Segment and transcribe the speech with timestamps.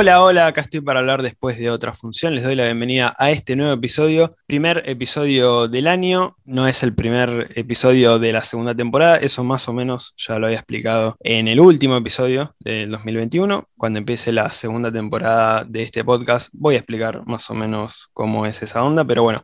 [0.00, 2.32] Hola, hola, acá estoy para hablar después de otra función.
[2.32, 4.32] Les doy la bienvenida a este nuevo episodio.
[4.46, 9.66] Primer episodio del año, no es el primer episodio de la segunda temporada, eso más
[9.66, 13.68] o menos ya lo había explicado en el último episodio del 2021.
[13.76, 18.46] Cuando empiece la segunda temporada de este podcast, voy a explicar más o menos cómo
[18.46, 19.42] es esa onda, pero bueno,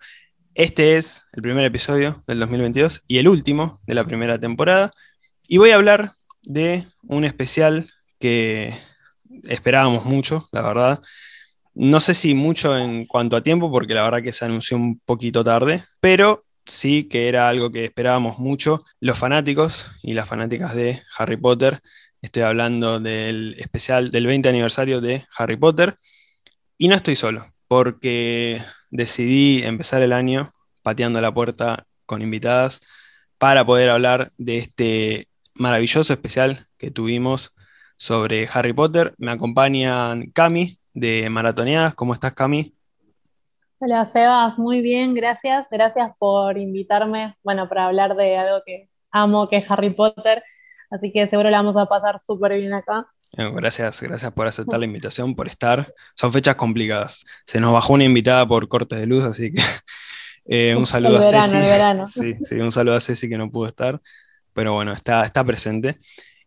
[0.54, 4.92] este es el primer episodio del 2022 y el último de la primera temporada.
[5.48, 6.12] Y voy a hablar
[6.44, 7.90] de un especial
[8.20, 8.72] que
[9.44, 11.02] esperábamos mucho, la verdad.
[11.74, 15.00] No sé si mucho en cuanto a tiempo, porque la verdad que se anunció un
[15.00, 20.74] poquito tarde, pero sí que era algo que esperábamos mucho los fanáticos y las fanáticas
[20.74, 21.80] de Harry Potter.
[22.22, 25.96] Estoy hablando del especial del 20 aniversario de Harry Potter.
[26.78, 32.80] Y no estoy solo, porque decidí empezar el año pateando la puerta con invitadas
[33.38, 37.52] para poder hablar de este maravilloso especial que tuvimos
[38.04, 39.14] sobre Harry Potter.
[39.16, 41.94] Me acompañan Cami de Maratoneadas.
[41.94, 42.74] ¿Cómo estás, Cami?
[43.78, 44.58] Hola, Sebas.
[44.58, 45.66] Muy bien, gracias.
[45.70, 50.44] Gracias por invitarme, bueno, para hablar de algo que amo, que es Harry Potter.
[50.90, 53.06] Así que seguro la vamos a pasar súper bien acá.
[53.38, 55.90] Eh, gracias, gracias por aceptar la invitación, por estar.
[56.14, 57.24] Son fechas complicadas.
[57.46, 59.62] Se nos bajó una invitada por cortes de luz, así que
[60.44, 61.56] eh, un saludo a Ceci.
[62.04, 63.98] Sí, sí, un saludo a Ceci que no pudo estar,
[64.52, 65.96] pero bueno, está, está presente.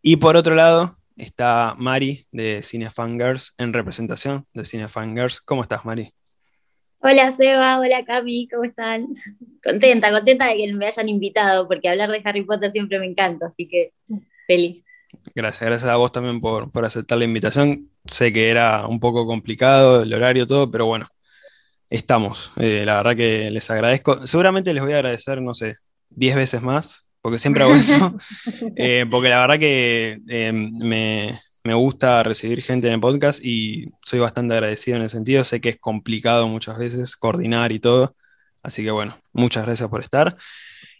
[0.04, 5.42] Y por otro lado, está Mari de Cinefangers en representación de Cinefangers.
[5.42, 6.14] ¿Cómo estás, Mari?
[7.00, 9.08] Hola Seba, hola Cami, ¿cómo están?
[9.64, 13.48] Contenta, contenta de que me hayan invitado, porque hablar de Harry Potter siempre me encanta,
[13.48, 13.94] así que
[14.48, 14.84] feliz.
[15.36, 17.90] Gracias, gracias a vos también por, aceptar la invitación.
[18.06, 21.08] Sé que era un poco complicado el horario, todo, pero bueno,
[21.90, 22.52] estamos.
[22.58, 24.26] Eh, la verdad que les agradezco.
[24.26, 25.76] Seguramente les voy a agradecer, no sé,
[26.10, 28.18] 10 veces más porque siempre hago eso,
[28.78, 34.20] eh, porque la verdad que eh, me, gusta recibir gente en el podcast y soy
[34.20, 38.16] bastante agradecido en el sentido, sé que es complicado muchas veces coordinar y todo,
[38.64, 40.38] así que bueno, muchas gracias por estar.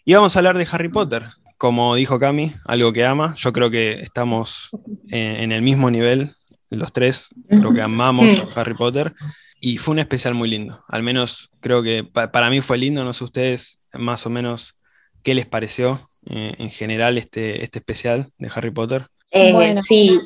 [0.04, 1.24] Y vamos a hablar de Harry Potter,
[1.56, 4.68] como dijo Cami, algo que ama, yo creo que estamos
[5.08, 6.30] en, el mismo nivel,
[6.68, 9.14] los tres, creo que amamos Harry Potter.
[9.60, 10.84] Y fue un especial muy lindo.
[10.88, 13.02] Al menos creo que para mí fue lindo.
[13.02, 14.78] No sé ustedes más o menos
[15.22, 16.08] qué les pareció.
[16.26, 19.06] Eh, en general este, este especial de Harry Potter?
[19.30, 20.20] Eh, sí,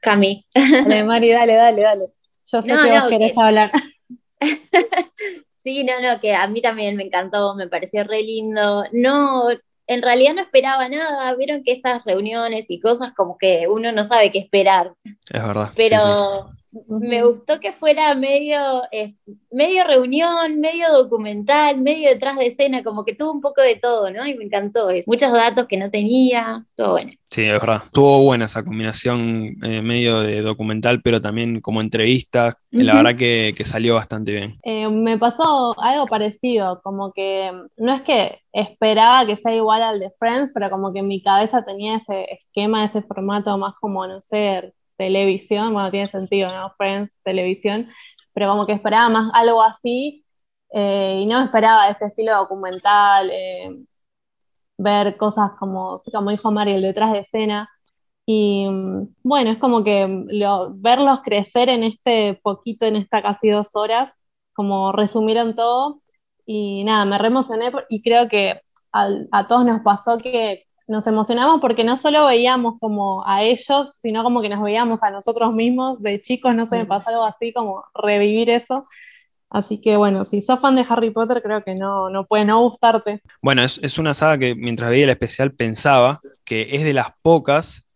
[0.00, 0.46] Cami.
[0.54, 2.06] Dale, Mari, dale, dale, dale.
[2.46, 3.70] Yo sé que vos querés hablar.
[5.64, 8.84] sí, no, no, que a mí también me encantó, me pareció re lindo.
[8.92, 9.48] No,
[9.86, 11.34] en realidad no esperaba nada.
[11.36, 14.94] Vieron que estas reuniones y cosas como que uno no sabe qué esperar.
[15.04, 15.70] Es verdad.
[15.76, 19.14] Pero me gustó que fuera medio, eh,
[19.50, 24.10] medio reunión, medio documental, medio detrás de escena, como que tuvo un poco de todo,
[24.10, 24.26] ¿no?
[24.26, 24.88] Y me encantó.
[25.06, 27.10] Muchos datos que no tenía, todo bueno.
[27.28, 27.82] Sí, es verdad.
[27.92, 32.54] Tuvo buena esa combinación eh, medio de documental, pero también como entrevista.
[32.70, 34.58] La verdad que, salió bastante bien.
[34.64, 40.00] Eh, me pasó algo parecido, como que no es que esperaba que sea igual al
[40.00, 44.06] de Friends, pero como que en mi cabeza tenía ese esquema, ese formato más como,
[44.06, 46.74] no sé, televisión, bueno, tiene sentido, ¿no?
[46.76, 47.88] Friends, televisión,
[48.34, 50.26] pero como que esperaba más algo así
[50.72, 53.70] eh, y no esperaba este estilo documental, eh,
[54.78, 57.70] ver cosas como, como dijo Mari, el detrás de escena.
[58.26, 58.66] Y
[59.22, 60.06] bueno, es como que
[60.74, 64.12] verlos crecer en este poquito, en esta casi dos horas,
[64.54, 66.02] como resumieron todo.
[66.46, 68.60] Y nada, me re emocioné y creo que
[68.92, 74.24] a todos nos pasó que nos emocionamos porque no solo veíamos como a ellos, sino
[74.24, 77.52] como que nos veíamos a nosotros mismos de chicos, no sé, me pasó algo así
[77.52, 78.88] como revivir eso.
[79.48, 82.60] Así que bueno, si sos fan de Harry Potter, creo que no, no puede no
[82.62, 83.22] gustarte.
[83.40, 87.86] Bueno, es, una saga que mientras veía el especial pensaba que es de las pocas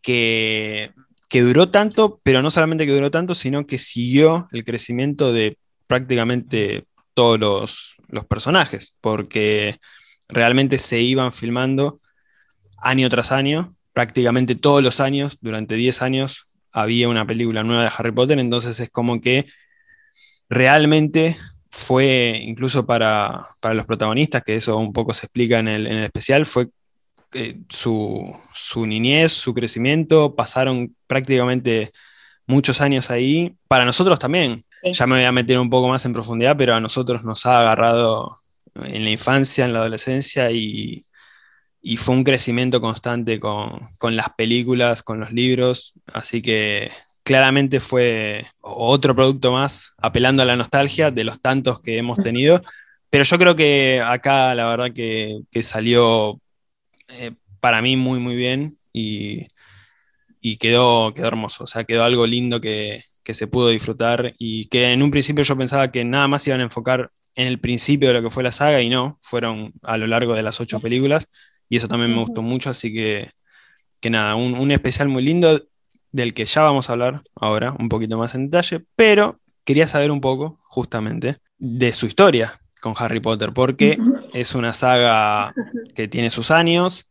[0.00, 0.92] que,
[1.28, 5.58] que duró tanto, pero no solamente que duró tanto, sino que siguió el crecimiento de
[5.86, 9.76] prácticamente todos los, los personajes, porque
[10.28, 11.98] realmente se iban filmando
[12.78, 17.90] año tras año, prácticamente todos los años, durante 10 años, había una película nueva de
[17.96, 19.46] Harry Potter, entonces es como que
[20.48, 21.36] realmente
[21.70, 26.68] fue, incluso para, los protagonistas, que eso un poco se explica en el, especial, fue
[27.32, 28.34] eh, su,
[28.86, 31.90] niñez, su crecimiento, pasaron prácticamente
[32.46, 33.56] muchos años ahí.
[33.68, 36.80] Para nosotros también, ya me voy a meter un poco más en profundidad, pero a
[36.80, 38.36] nosotros nos ha agarrado
[38.74, 41.04] en la infancia, en la adolescencia y,
[41.88, 43.78] y fue un crecimiento constante con,
[44.10, 46.90] las películas, con los libros, así que
[47.22, 52.60] claramente fue otro producto más apelando a la nostalgia de los tantos que hemos tenido,
[53.08, 56.40] pero yo creo que acá la verdad que, salió
[57.06, 57.30] eh,
[57.60, 59.46] para mí muy muy bien y,
[60.40, 64.66] y quedó, quedó hermoso, o sea, quedó algo lindo que, que se pudo disfrutar y
[64.66, 68.08] que en un principio yo pensaba que nada más iban a enfocar en el principio
[68.08, 70.80] de lo que fue la saga y no, fueron a lo largo de las ocho
[70.80, 71.28] películas
[71.68, 73.30] y eso también me gustó mucho, así que,
[74.00, 75.62] que nada, un, especial muy lindo
[76.12, 80.10] del que ya vamos a hablar ahora un poquito más en detalle, pero quería saber
[80.10, 83.98] un poco justamente de su historia con Harry Potter, porque
[84.32, 85.52] es una saga
[85.94, 87.06] que tiene sus años,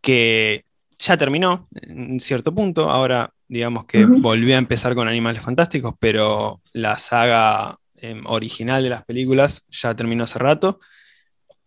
[0.00, 0.64] que
[0.98, 6.60] ya terminó en cierto punto, ahora digamos que volvió a empezar con Animales Fantásticos, pero
[6.72, 10.78] la saga em, original de las películas ya terminó hace rato.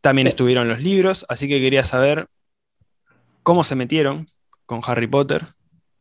[0.02, 2.28] También estuvieron los libros, así que quería saber
[3.44, 4.26] cómo se metieron
[4.66, 5.44] con Harry Potter,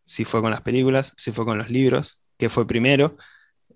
[0.07, 3.17] si fue con las películas, si fue con los libros, qué fue primero,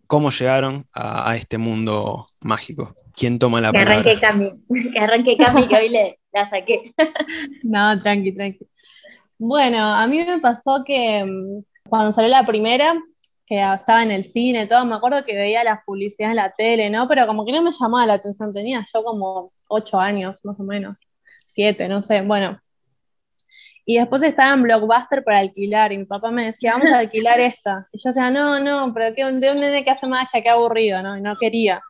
[0.06, 2.94] cómo llegaron a, este mundo mágico.
[3.14, 4.00] ¿Quién toma la palabra?
[4.00, 4.52] Arranque Cami,
[4.92, 6.94] que arranque Cami, que hoy le la saqué.
[7.62, 8.66] no, tranqui, tranqui.
[9.38, 12.94] Bueno, a mí me pasó que mm, cuando salió la primera,
[13.46, 16.90] que estaba en el cine, todo, me acuerdo que veía las publicidades en la tele,
[16.90, 17.06] ¿no?
[17.08, 20.62] Pero como que no me llamaba la atención, tenía yo como ocho años, más o
[20.62, 21.12] menos,
[21.44, 22.58] siete, no sé, bueno.
[23.86, 27.38] Y después estaba en Blockbuster para alquilar, y mi papá me decía, vamos a alquilar
[27.40, 27.86] esta.
[27.92, 31.02] Y yo decía, no, no, pero que de un nene que hace magia, qué aburrido,
[31.02, 31.18] ¿no?
[31.18, 31.82] Y no quería.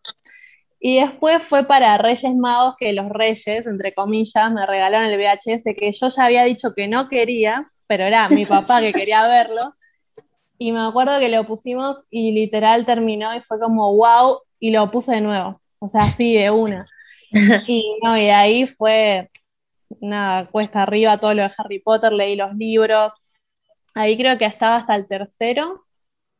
[0.86, 5.62] Y después fue para Reyes Magos que los Reyes, entre comillas, me regalaron el VHS
[5.78, 9.76] que yo ya había dicho que no quería, pero era mi papá que quería verlo.
[10.64, 14.90] Y me acuerdo que lo pusimos y literal terminó y fue como wow, y lo
[14.90, 15.60] puse de nuevo.
[15.78, 16.86] O sea, así de una.
[17.68, 19.30] Y no, y ahí fue
[20.00, 23.12] nada, cuesta arriba todo lo de Harry Potter, leí los libros.
[23.94, 25.84] Ahí creo que estaba hasta el tercero.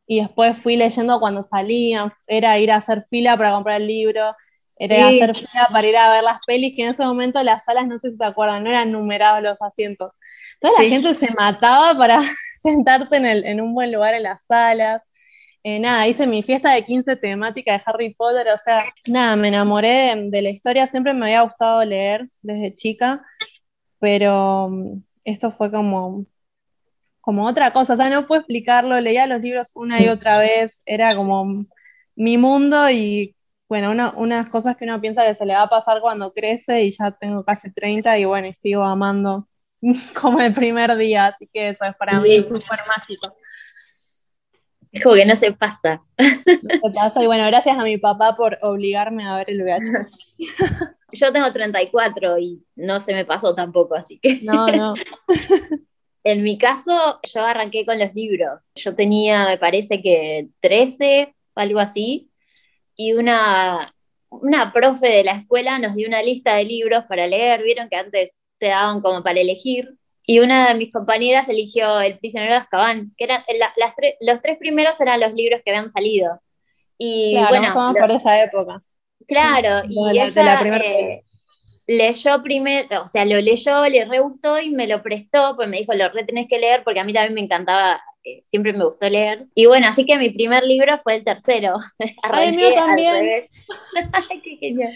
[0.07, 4.35] Y después fui leyendo cuando salían, era ir a hacer fila para comprar el libro,
[4.75, 7.85] era hacer fila para ir a ver las pelis, que en ese momento las salas,
[7.85, 10.15] no sé si se acuerdan, no eran numerados los asientos.
[10.59, 12.23] Toda la gente se mataba para
[12.65, 15.01] sentarse en, el, en un buen lugar en las salas.
[15.63, 19.47] Eh, nada, hice mi fiesta de 15 temática de Harry Potter, o sea, nada, me
[19.47, 23.23] enamoré de, la historia, siempre me había gustado leer desde chica,
[23.99, 26.25] pero mm, esto fue como,
[27.21, 30.83] como otra cosa, o sea, no puedo explicarlo, leía los libros una y otra vez,
[30.85, 31.65] era como
[32.15, 33.35] mi mundo y
[33.67, 36.91] bueno, unas cosas que uno piensa que se le va a pasar cuando crece y
[36.91, 39.47] ya tengo casi 30 y bueno, y sigo amando
[40.19, 43.35] como el primer día, así que eso es para mí súper mágico.
[44.91, 46.01] Es como que no se pasa.
[46.17, 50.35] No se pasa, y bueno, gracias a mi papá por obligarme a ver el VHS.
[51.11, 54.41] Yo tengo 34 y no se me pasó tampoco, así que.
[54.41, 54.93] No, no.
[56.27, 58.59] En mi caso, yo arranqué con los libros.
[58.73, 62.31] Yo tenía, me parece que 13, algo así,
[62.95, 63.93] y una,
[64.29, 67.61] una profe de la escuela nos dio una lista de libros para leer.
[67.61, 69.95] Vieron que antes te daban como para elegir.
[70.27, 73.43] Y una de mis compañeras eligió El prisionero de Azkaban, que eran
[73.77, 76.41] las los tres primeros eran los libros que habían salido.
[76.97, 78.81] Y bueno, por esa época.
[79.27, 80.27] Claro, y ella
[80.83, 81.23] eh,
[81.87, 85.79] leyó primero, o sea, lo leyó, le re gustó y me lo prestó, pues me
[85.79, 88.01] dijo, lo re tenés que leer, porque a mí también me encantaba
[88.45, 89.45] siempre me gustó leer.
[89.53, 91.77] Y bueno, así que mi primer libro fue el tercero.
[92.23, 93.47] Ay, mío también.
[94.43, 94.95] Qué genial.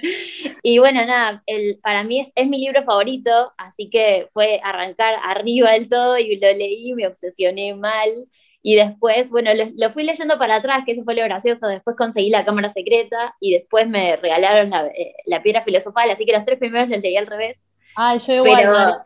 [0.63, 5.15] Y bueno, nada, el, para mí es, es, mi libro favorito, así que fue arrancar
[5.23, 8.09] arriba del todo y lo leí, me obsesioné mal.
[8.61, 11.67] Y después, bueno, lo, fui leyendo para atrás, que eso fue lo gracioso.
[11.67, 16.25] Después conseguí la cámara secreta y después me regalaron la, eh, la piedra filosofal, así
[16.25, 17.67] que los tres primeros los leí al revés.
[17.95, 19.05] Ah, yo igual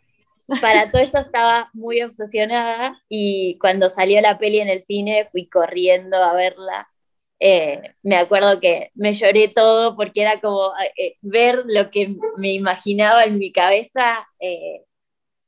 [0.61, 5.47] para todo esto estaba muy obsesionada y cuando salió la peli en el cine fui
[5.47, 6.89] corriendo a verla.
[7.39, 12.53] Eh, me acuerdo que me lloré todo porque era como eh, ver lo que me
[12.53, 14.83] imaginaba en mi cabeza eh,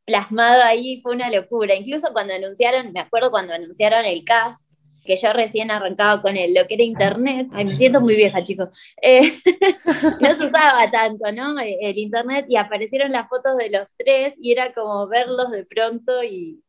[0.06, 1.75] plasmado ahí, fue una locura.
[1.75, 4.68] Incluso cuando anunciaron, me acuerdo cuando anunciaron el cast,
[5.06, 7.48] que yo recién arrancaba con el, lo que era internet.
[7.54, 8.70] Ay, me siento muy vieja, chicos.
[9.02, 9.40] Eh,
[10.22, 11.60] no se usaba tanto, ¿no?
[11.60, 16.24] El internet y aparecieron las fotos de los tres y era como verlos de pronto
[16.24, 16.64] y,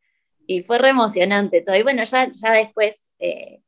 [0.46, 1.76] y fue re emocionante todo.
[1.76, 3.60] Y bueno, ya, ya después, eh,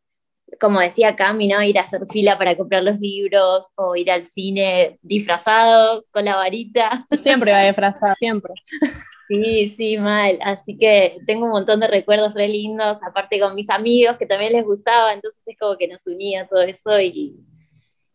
[0.60, 1.62] como decía Cami, ¿no?
[1.62, 6.36] Ir a hacer fila para comprar los libros o ir al cine disfrazados con la
[6.36, 7.06] varita.
[7.12, 8.54] Siempre va disfrazada, siempre.
[9.28, 10.38] Sí, sí, mal.
[10.42, 14.54] Así que tengo un montón de recuerdos re lindos, aparte con mis amigos que también
[14.54, 17.36] les gustaba, entonces es como que nos unía todo eso y,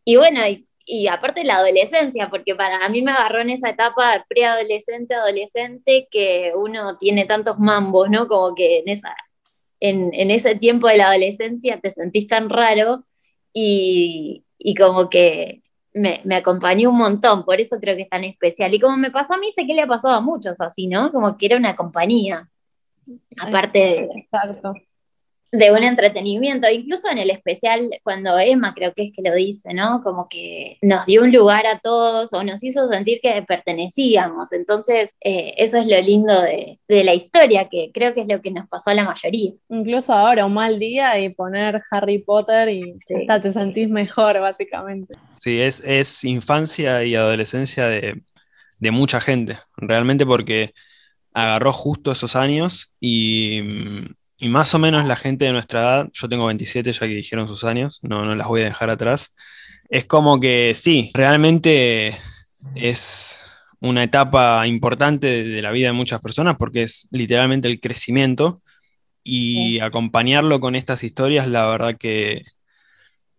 [0.05, 0.41] y bueno,
[0.85, 6.53] y, aparte la adolescencia, porque para mí me agarró en esa etapa preadolescente, adolescente, que
[6.55, 8.27] uno tiene tantos mambos, ¿no?
[8.27, 9.15] Como que en, esa,
[9.79, 13.05] en, en ese tiempo de la adolescencia te sentís tan raro
[13.53, 15.62] y, y como que
[15.93, 18.73] me, me, acompañó un montón, por eso creo que es tan especial.
[18.73, 21.11] Y como me pasó a mí, sé que le ha pasado a muchos así, ¿no?
[21.11, 22.49] Como que era una compañía.
[23.39, 24.73] aparte de, Exacto
[25.53, 29.71] de un entretenimiento, incluso en el especial cuando Emma creo que es que lo dice,
[29.71, 30.01] ¿no?
[30.01, 34.51] Como que nos dio un lugar a todos o nos hizo sentir que pertenecíamos.
[34.51, 38.49] Entonces, eh, eso es lo lindo de, la historia, que creo que es lo que
[38.49, 39.51] nos pasó a la mayoría.
[39.69, 45.13] Incluso ahora, un mal día y poner Harry Potter y hasta te sentís mejor, básicamente.
[45.37, 48.23] Sí, es, es infancia y adolescencia de,
[48.79, 50.73] de mucha gente, realmente porque
[51.31, 53.61] agarró justo esos años y
[54.43, 57.47] y más o menos la gente de nuestra edad, yo tengo 27 ya que dijeron
[57.47, 59.33] sus años, no, no las voy a dejar atrás,
[59.87, 62.13] es como que sí, realmente
[62.75, 63.41] es
[63.79, 68.61] una etapa importante de la vida de muchas personas porque es literalmente el crecimiento
[69.23, 72.43] y acompañarlo con estas historias, la verdad que,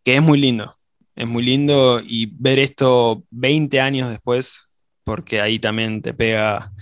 [0.05, 0.79] que es muy lindo,
[1.17, 4.71] es muy lindo y ver esto 20 años después,
[5.05, 6.73] porque ahí también te pega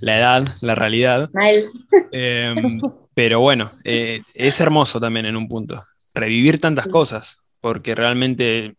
[0.00, 1.28] la edad, la realidad.
[2.10, 2.80] Em,
[3.16, 5.82] pero bueno, eh, es hermoso también en un punto,
[6.12, 8.76] revivir tantas cosas, porque realmente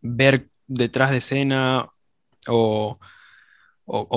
[0.00, 1.86] ver detrás de escena
[2.48, 2.98] o,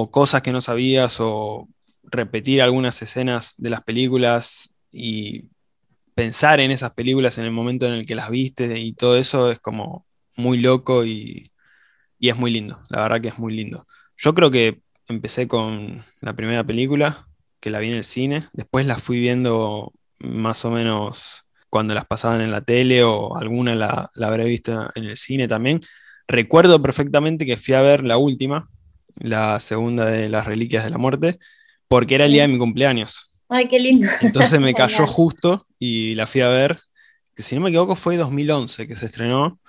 [0.09, 1.69] cosas que no sabías o
[2.01, 5.45] repetir algunas escenas de las películas y
[6.15, 9.51] pensar en esas películas en el momento en el que las viste y todo eso
[9.51, 11.51] es como muy loco y,
[12.17, 13.85] y es muy lindo, la verdad que es muy lindo.
[14.17, 17.27] Yo creo que empecé con la primera película,
[17.63, 18.43] que la vi en el cine.
[18.51, 23.73] Después la fui viendo más o menos cuando las pasaban en la tele o alguna
[23.73, 25.79] la, habré visto en el cine también.
[26.27, 28.69] Recuerdo perfectamente que fui a ver la última,
[29.15, 31.39] la segunda de las Reliquias de la Muerte,
[31.87, 33.31] porque era el día de mi cumpleaños.
[33.47, 34.09] Ay, qué lindo.
[34.19, 36.81] Entonces me cayó justo y la fui a ver,
[37.33, 39.61] que si no me equivoco fue 2011 que se estrenó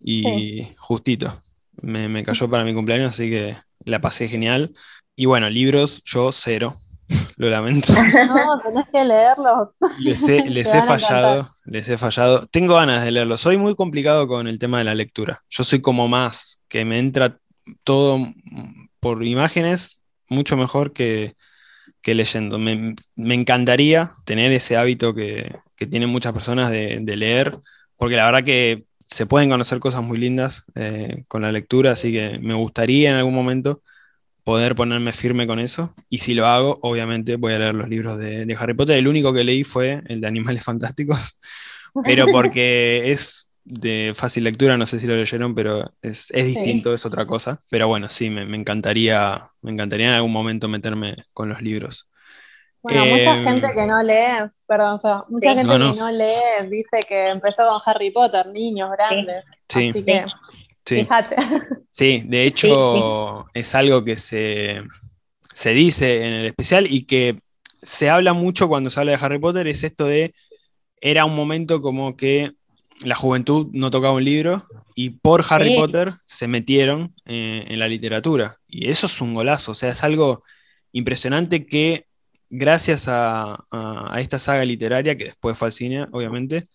[0.00, 1.38] y justito.
[1.82, 4.72] Me, me, cayó para mi cumpleaños, así que la pasé genial.
[5.14, 6.78] Y bueno, libros, yo cero.
[7.36, 7.92] Lo lamento.
[8.28, 9.68] No, tenés que leerlos.
[10.00, 12.46] Les he, fallado, les he fallado.
[12.46, 13.40] Tengo ganas de leerlos.
[13.40, 15.40] Soy muy complicado con el tema de la lectura.
[15.48, 17.38] Yo soy como más, que me entra
[17.84, 18.26] todo
[19.00, 21.34] por imágenes mucho mejor que,
[22.04, 22.58] leyendo.
[22.58, 27.58] Me, encantaría tener ese hábito que, tienen muchas personas de, leer,
[27.96, 32.12] porque la verdad que se pueden conocer cosas muy lindas eh, con la lectura, así
[32.12, 33.82] que me gustaría en algún momento
[34.46, 35.92] poder ponerme firme con eso.
[36.08, 38.96] Y si lo hago, obviamente voy a leer los libros de, Harry Potter.
[38.96, 41.40] El único que leí fue el de Animales Fantásticos,
[42.04, 47.04] pero porque es de fácil lectura, no sé si lo leyeron, pero es, distinto, es
[47.04, 47.60] otra cosa.
[47.68, 52.08] Pero bueno, sí, me, encantaría, me encantaría en algún momento meterme con los libros.
[52.82, 57.30] Bueno, mucha em, gente que no lee, perdón, mucha gente que no lee dice que
[57.30, 59.44] empezó con Harry Potter, niños grandes.
[59.68, 59.88] Sí.
[59.88, 60.24] Así que
[61.90, 62.22] Sí.
[62.26, 64.82] de hecho es algo que se,
[65.64, 67.38] dice en el especial y que
[67.82, 70.34] se habla mucho cuando se habla de Harry Potter, es esto de,
[71.00, 72.52] era un momento como que
[73.04, 74.64] la juventud no tocaba un libro
[74.94, 78.56] y por Harry Potter se metieron eh, en la literatura.
[78.66, 80.42] Y eso es un golazo, o sea, es algo
[80.92, 82.06] impresionante que
[82.48, 86.68] gracias a, a esta saga literaria, que después fue al cine, obviamente,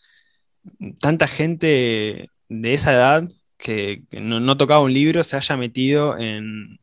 [1.00, 3.30] tanta gente de esa edad
[3.62, 6.80] que, no, tocaba un libro se haya metido en,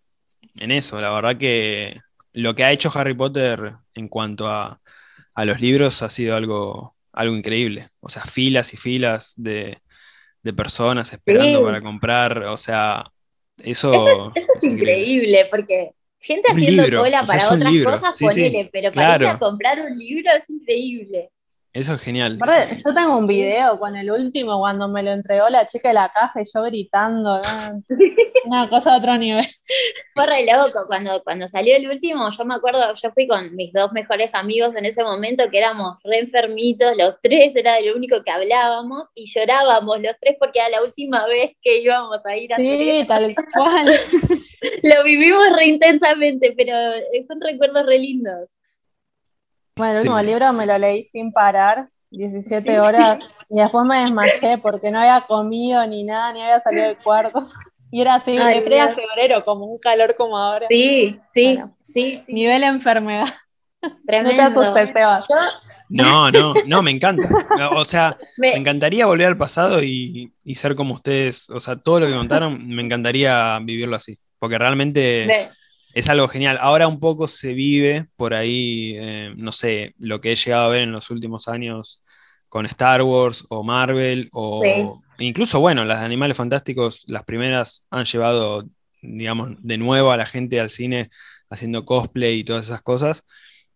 [0.54, 1.00] eso.
[1.00, 1.98] La verdad que
[2.32, 4.80] lo que ha hecho Harry Potter en cuanto a,
[5.44, 7.88] los libros ha sido algo, algo increíble.
[8.00, 9.76] O sea, filas y filas de,
[10.56, 12.44] personas esperando para comprar.
[12.44, 13.04] O sea,
[13.62, 15.46] eso, es, increíble.
[15.50, 20.30] porque gente haciendo cola para otras cosas, ponele, pero para ir a comprar un libro
[20.32, 21.30] es increíble.
[21.72, 22.38] Eso es genial.
[22.38, 26.08] yo tengo un video con el último cuando me lo entregó la chica de la
[26.08, 27.40] caja y yo gritando.
[28.46, 29.46] Una cosa de otro nivel.
[30.14, 30.86] Fue re loco.
[30.86, 34.74] Cuando, cuando salió el último, yo me acuerdo, yo fui con mis dos mejores amigos
[34.76, 39.26] en ese momento, que éramos re enfermitos, los tres, era lo único que hablábamos y
[39.26, 43.34] llorábamos los tres porque era la última vez que íbamos a ir a Sí, tal
[43.54, 43.86] cual.
[44.82, 46.74] lo vivimos re intensamente, pero
[47.26, 48.57] son recuerdos re lindos.
[49.78, 54.58] Bueno, el último libro me lo leí sin parar, 17 horas, y después me desmayé
[54.58, 57.40] porque no había comido ni nada, ni había salido del cuarto.
[57.90, 60.66] Y era así, Ay, era febrero, como un calor como ahora.
[60.68, 61.58] Sí, sí,
[61.90, 63.24] sí, Nivel enfermedad.
[64.06, 64.30] Tremendo.
[64.30, 65.20] No te asustes, Seba.
[65.88, 67.26] No, no, no, me encanta.
[67.72, 71.48] O sea, me, encantaría volver al pasado y, ser como ustedes.
[71.48, 74.18] O sea, todo lo que contaron, me encantaría vivirlo así.
[74.38, 75.50] Porque realmente
[75.94, 76.58] es algo genial.
[76.60, 80.68] Ahora un poco se vive por ahí, eh, no sé, lo que he llegado a
[80.70, 82.00] ver en los últimos años
[82.48, 88.04] con Star Wars o Marvel o incluso, bueno, las de Animales Fantásticos, las primeras han
[88.06, 88.64] llevado,
[89.02, 91.10] digamos, de nuevo a la gente al cine
[91.50, 93.22] haciendo cosplay y todas esas cosas.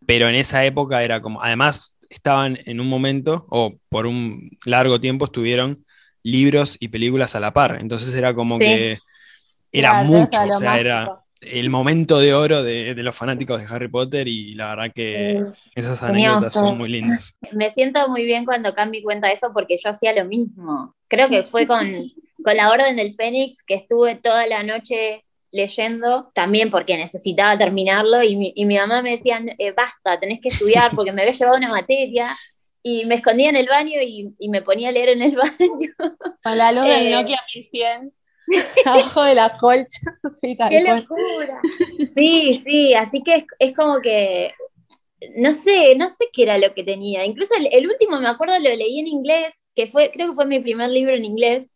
[0.07, 5.01] pero en esa época era como, además estaban en un momento, o por un largo
[5.01, 5.85] tiempo estuvieron
[6.23, 8.65] libros y películas a la par, entonces era como Sí.
[8.65, 8.99] que
[9.73, 10.81] era Claro, mucho, o sea, mágico.
[10.81, 14.93] era el momento de oro de, de los fanáticos de Harry Potter y la verdad
[14.95, 15.61] que Sí.
[15.75, 17.37] esas anécdotas son muy lindas.
[17.53, 20.95] Me siento muy bien cuando Cami cuenta eso porque yo hacía lo mismo.
[21.09, 21.87] Creo que fue con,
[22.45, 28.23] con la Orden del Fénix que estuve toda la noche leyendo, también porque necesitaba terminarlo
[28.23, 31.35] y mi, y mi mamá me decía, eh, basta, tenés que estudiar porque me había
[31.35, 32.29] llevado una materia
[32.83, 35.93] y me escondía en el baño y, y me ponía a leer en el baño.
[36.43, 37.11] Con la luz del Eh.
[37.11, 38.13] Nokia 1100
[38.87, 40.01] abajo de la colcha.
[40.41, 41.01] Sí, tal ¡Qué cual.
[41.09, 41.61] locura!
[42.15, 44.53] Sí, sí, así que es, es como que,
[45.37, 47.25] no sé, no sé qué era lo que tenía.
[47.25, 50.47] Incluso el, el último, me acuerdo, lo leí en inglés, que fue, creo que fue
[50.47, 51.71] mi primer libro en inglés,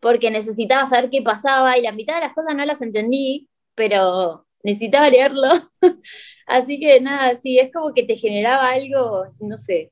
[0.00, 4.46] porque necesitaba saber qué pasaba y la mitad de las cosas no las entendí, pero
[4.62, 5.48] necesitaba leerlo.
[6.46, 9.90] Así que nada, sí, es como que te generaba algo, no sé,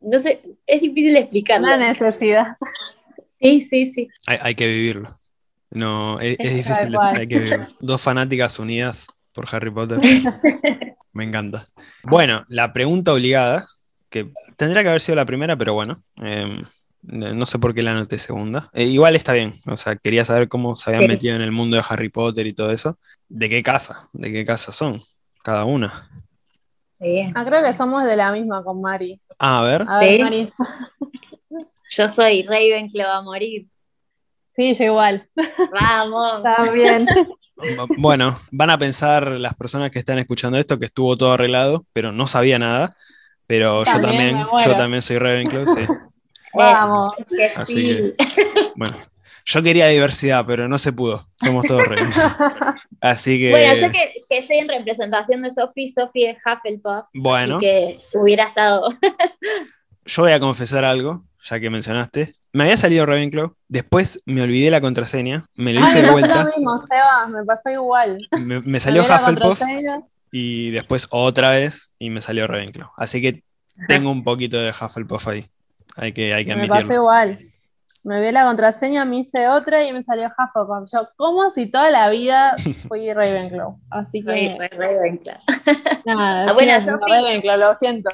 [0.00, 1.66] no sé, es difícil explicarlo.
[1.66, 2.56] Una necesidad.
[3.40, 4.08] Sí, sí, sí.
[4.26, 5.18] Hay, hay que vivirlo.
[5.74, 7.66] No, es, es difícil, de- que.
[7.80, 9.98] Dos fanáticas unidas por Harry Potter.
[11.12, 11.64] Me encanta.
[12.02, 13.66] Bueno, la pregunta obligada,
[14.10, 16.62] que tendría que haber sido la primera, pero bueno, eh,
[17.02, 18.70] no sé por qué la anoté segunda.
[18.72, 21.08] Eh, igual está bien, o sea, quería saber cómo se habían Sí.
[21.08, 22.98] metido en el mundo de Harry Potter y todo eso.
[23.28, 24.08] ¿De qué casa?
[24.12, 25.02] ¿De qué casa son?
[25.42, 26.08] Cada una.
[27.00, 27.30] Sí.
[27.34, 29.20] Ah, creo que somos de la misma con Mari.
[29.38, 29.84] Ah, a ver.
[29.88, 30.22] A ver, Sí.
[30.22, 30.52] Mari.
[31.90, 33.66] Yo soy Ravenclaw a morir.
[34.54, 35.28] Sí, yo igual.
[35.72, 36.42] Vamos.
[36.56, 37.08] También.
[37.98, 42.12] Bueno, van a pensar las personas que están escuchando esto que estuvo todo arreglado, pero
[42.12, 42.96] no sabía nada.
[43.46, 45.86] Pero yo También yo también soy Ravenclaw, sí.
[46.54, 47.14] Vamos.
[47.28, 48.14] Que Así sí.
[48.76, 48.96] Bueno,
[49.44, 51.28] yo quería diversidad, pero no se pudo.
[51.36, 52.30] Somos todos Ravenclaw.
[53.00, 57.58] Así que, Bueno, yo que, que estoy en representación de Sophie, Sophie es Hufflepuff, bueno,
[57.58, 58.88] así que hubiera estado.
[60.06, 62.34] yo voy a confesar algo, ya que mencionaste.
[62.54, 66.12] Me había salido Ravenclaw, después me olvidé la contraseña, me lo hice Ay, de me
[66.12, 68.28] pasó vuelta, lo mismo, Seba, me pasó igual.
[68.30, 69.60] me, me salió Me Hufflepuff
[70.30, 72.90] y después otra vez y me salió Ravenclaw.
[72.96, 73.42] Así que
[73.88, 75.44] tengo un poquito de Hufflepuff ahí.
[75.96, 76.94] Hay que, hay que Me pasó admitirlo.
[77.02, 77.38] igual.
[78.04, 80.90] Me vi la contraseña, me hice otra y me salió Hufflepuff.
[80.92, 82.54] Yo, ¿cómo si toda la vida
[82.88, 83.78] fui Ravenclaw?
[83.90, 85.38] Así que, Ravenclaw.
[86.04, 86.98] nada, Ah, bueno.
[87.08, 88.10] Ravenclaw, lo siento.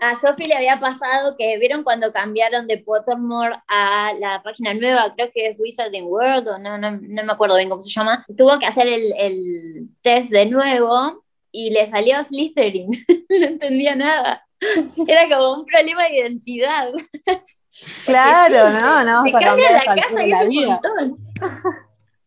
[0.00, 5.12] A Sophie le había pasado que vieron cuando cambiaron de Pottermore a la página nueva,
[5.14, 8.24] creo que es Wizarding World, o no, no, no me acuerdo bien cómo se llama.
[8.36, 12.90] Tuvo que hacer el, el test de nuevo y le salió Slytherin.
[13.28, 14.46] no entendía nada.
[15.06, 16.88] Era como un problema de identidad.
[18.04, 20.68] Claro, no, no, Se vamos a cambia la casa y la es un vida.
[20.68, 21.10] montón.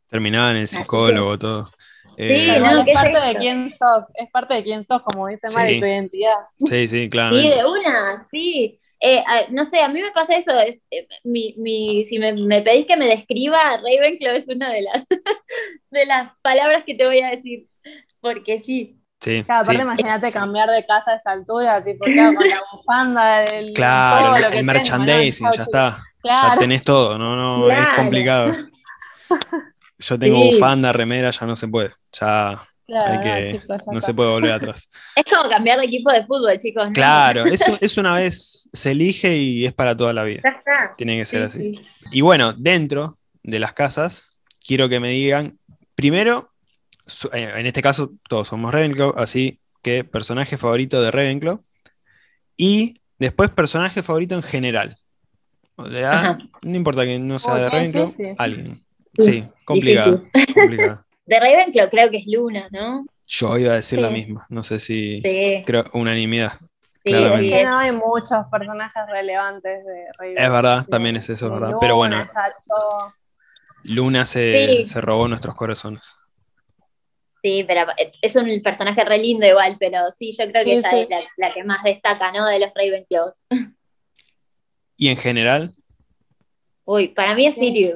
[0.07, 1.71] Terminaba en el psicólogo, todo.
[2.19, 4.63] Eh, Sí, Pero no, bueno, ¿qué es es parte de quién sos, es parte de
[4.63, 5.79] quién sos, como dice Mari, Sí.
[5.79, 6.35] tu identidad.
[6.65, 7.55] sí, sí, Sí, claramente.
[7.55, 8.79] de una, sí.
[8.99, 10.59] Eh, a- no sé, a mí me pasa eso.
[10.59, 14.81] Es, eh, mi, mi- si me, me pedís que me describa, Ravenclaw es una de
[14.81, 15.03] las,
[15.91, 17.67] de las palabras que te voy a decir.
[18.19, 18.95] Porque sí.
[19.21, 19.81] Sí, Claro, aparte sí.
[19.83, 24.35] imagínate cambiar de casa a esta altura, tipo, claro, con la bufanda, el, Claro, todo
[24.37, 25.53] el, tengo, merchandising, ¿no?
[25.53, 25.89] ya está.
[26.23, 27.95] Ya Claro, tenés todo, no, no, es Claro.
[27.95, 28.55] complicado.
[29.99, 30.47] Yo tengo Sí.
[30.51, 31.91] bufanda, remera, ya no se puede.
[32.13, 34.89] Ya claro, hay no, que, chicos, no se puede volver atrás.
[35.15, 36.87] Es como cambiar de equipo de fútbol, chicos.
[36.87, 36.93] ¿no?
[36.93, 40.41] Claro, es, es una vez, se elige y es para toda la vida.
[40.97, 41.75] Tiene que ser Sí, así.
[41.75, 41.81] sí.
[42.11, 45.57] Y bueno, dentro de las casas, quiero que me digan,
[45.95, 46.51] primero,
[47.33, 51.63] eh, en este caso todos somos Ravenclaw, así que personaje favorito de Ravenclaw,
[52.57, 54.97] y después personaje favorito en general.
[55.75, 58.83] O sea, no importa que no sea de Ravenclaw, alguien.
[59.19, 61.03] Sí, complicado, complicado.
[61.25, 63.05] De Ravenclaw creo que es Luna, ¿no?
[63.25, 66.53] Yo iba a decir la misma, no sé si Sí, creo unanimidad.
[66.57, 66.67] sí,
[67.03, 67.43] claramente.
[67.45, 70.45] sí, Que es- no hay muchos personajes relevantes de Ravenclaw.
[70.45, 71.69] Es verdad, también es eso, es verdad.
[71.71, 72.27] Luna, Pero bueno.
[73.83, 74.85] Luna se, Sí.
[74.85, 76.15] se robó nuestros corazones.
[77.43, 77.85] Sí, pero
[78.21, 80.97] es un personaje re lindo igual, pero sí, yo creo que Sí, ella sí.
[81.01, 82.45] es la, la que más destaca, ¿no?
[82.47, 83.33] De los Ravenclaws.
[84.99, 85.75] Y en general,
[86.83, 87.93] Uy, para mí es Sirius.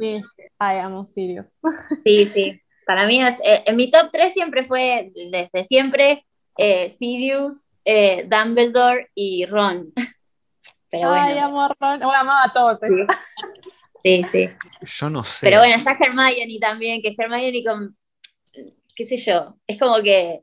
[0.64, 1.48] Ay, amo Sirius.
[2.06, 2.62] Sí, sí.
[2.86, 3.40] Para mí es.
[3.44, 6.24] eh, en mi top 3 siempre fue, desde siempre,
[6.56, 9.92] eh, Sirius, eh, Dumbledore y Ron.
[10.92, 11.26] Pero bueno.
[11.26, 12.00] Ay, amo a Ron.
[12.00, 12.84] Bueno, amaba a todos.
[12.84, 12.90] ¿eh?
[14.04, 14.50] Sí, sí, sí.
[15.00, 15.48] yo no sé.
[15.48, 17.98] Pero bueno, está Hermione también, que Hermione con.
[18.96, 19.56] qué sé yo.
[19.66, 20.42] Es como que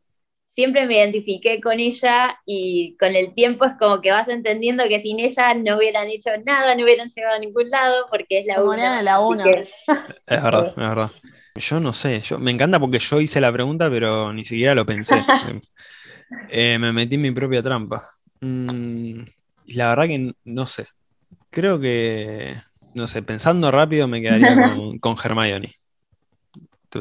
[0.51, 5.03] siempre me identifiqué con ella y con el tiempo es como que vas entendiendo que
[5.03, 8.63] sin ella no hubieran hecho nada, no hubieran llegado a ningún lado porque es la
[8.63, 9.03] morían una.
[9.03, 9.53] la una.
[9.53, 9.69] que-
[10.27, 11.11] Es verdad, es verdad.
[11.57, 14.87] Yo no sé, yo, me encanta porque yo hice la pregunta, pero ni siquiera lo
[14.87, 15.27] pensé.
[16.47, 18.03] Eh, me metí en mi propia trampa.
[18.41, 19.23] Mm,
[19.67, 20.87] la verdad que no sé.
[21.51, 22.55] Creo que,
[22.95, 25.73] no sé, pensando rápido me quedaría con, con Hermione.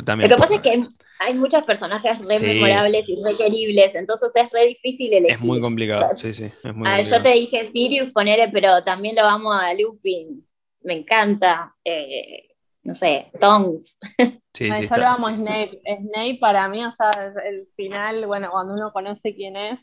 [0.02, 0.88] Lo que pasa es que
[1.20, 5.32] hay muchos personajes re memorables y re queribles, entonces es re difícil elegir.
[5.32, 6.46] Es muy complicado, sí, sí.
[6.46, 10.46] Es muy a ver, yo te dije Sirius, ponele, pero también lo vamos a Lupin.
[10.82, 11.76] Me encanta.
[11.84, 12.48] Eh,
[12.84, 13.98] no sé, Tongs.
[14.54, 15.82] Sí, sí, yo lo amo a Snape.
[15.86, 17.12] Snape para mí, o sea,
[17.46, 19.80] el final, bueno, cuando uno conoce quién es.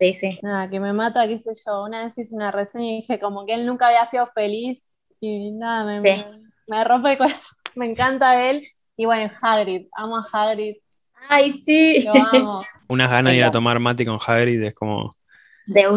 [0.00, 0.38] Sí, sí.
[0.40, 1.84] Nada, que me mata, qué sé yo.
[1.84, 5.50] Una vez hice una reseña y dije como que él nunca había sido feliz y
[5.50, 6.24] nada, me, me,
[6.68, 7.58] me rompe el corazón.
[7.74, 8.66] Me encanta él
[8.98, 10.74] y bueno, Hagrid, amo a Hagrid.
[11.28, 12.02] Ay, sí.
[12.02, 12.60] Lo amo.
[12.88, 15.10] Unas ganas de ir a tomar mate con Hagrid es como.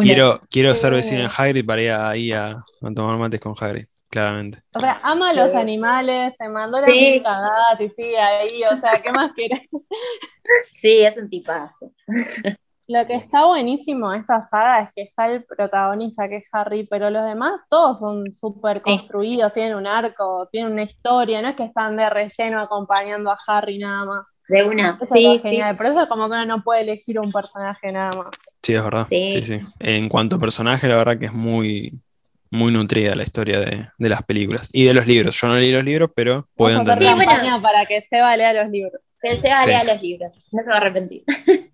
[0.00, 2.62] Quiero, quiero ser vecino de Hagrid para ir ahí a,
[2.94, 4.60] tomar mates con Hagrid, claramente.
[4.74, 7.20] O sea, ama a los animales, se mandó las sí.
[7.24, 9.60] cagadas y sigue ahí, o sea, ¿qué más quieres?
[10.72, 11.92] Sí, es un tipazo.
[12.92, 16.86] Lo que está buenísimo de esta saga es que está el protagonista que es Harry,
[16.86, 21.56] pero los demás todos son súper construidos, tienen un arco, tienen una historia, no es
[21.56, 24.38] que están de relleno acompañando a Harry nada más.
[24.46, 24.98] De una.
[25.00, 28.10] Eso es genial, por eso es como que uno no puede elegir un personaje nada
[28.14, 28.28] más.
[28.62, 29.06] Sí, es verdad.
[29.08, 29.42] Sí.
[29.42, 32.02] sí, En cuanto a personaje, la verdad que es muy,
[32.50, 35.40] muy nutrida la historia de, las películas y de los libros.
[35.40, 37.08] Yo no leí los libros, pero puedo entender.
[37.24, 39.00] Sí, para que Seba lea los libros.
[39.22, 41.24] Que Seba lea los libros, no se va a arrepentir.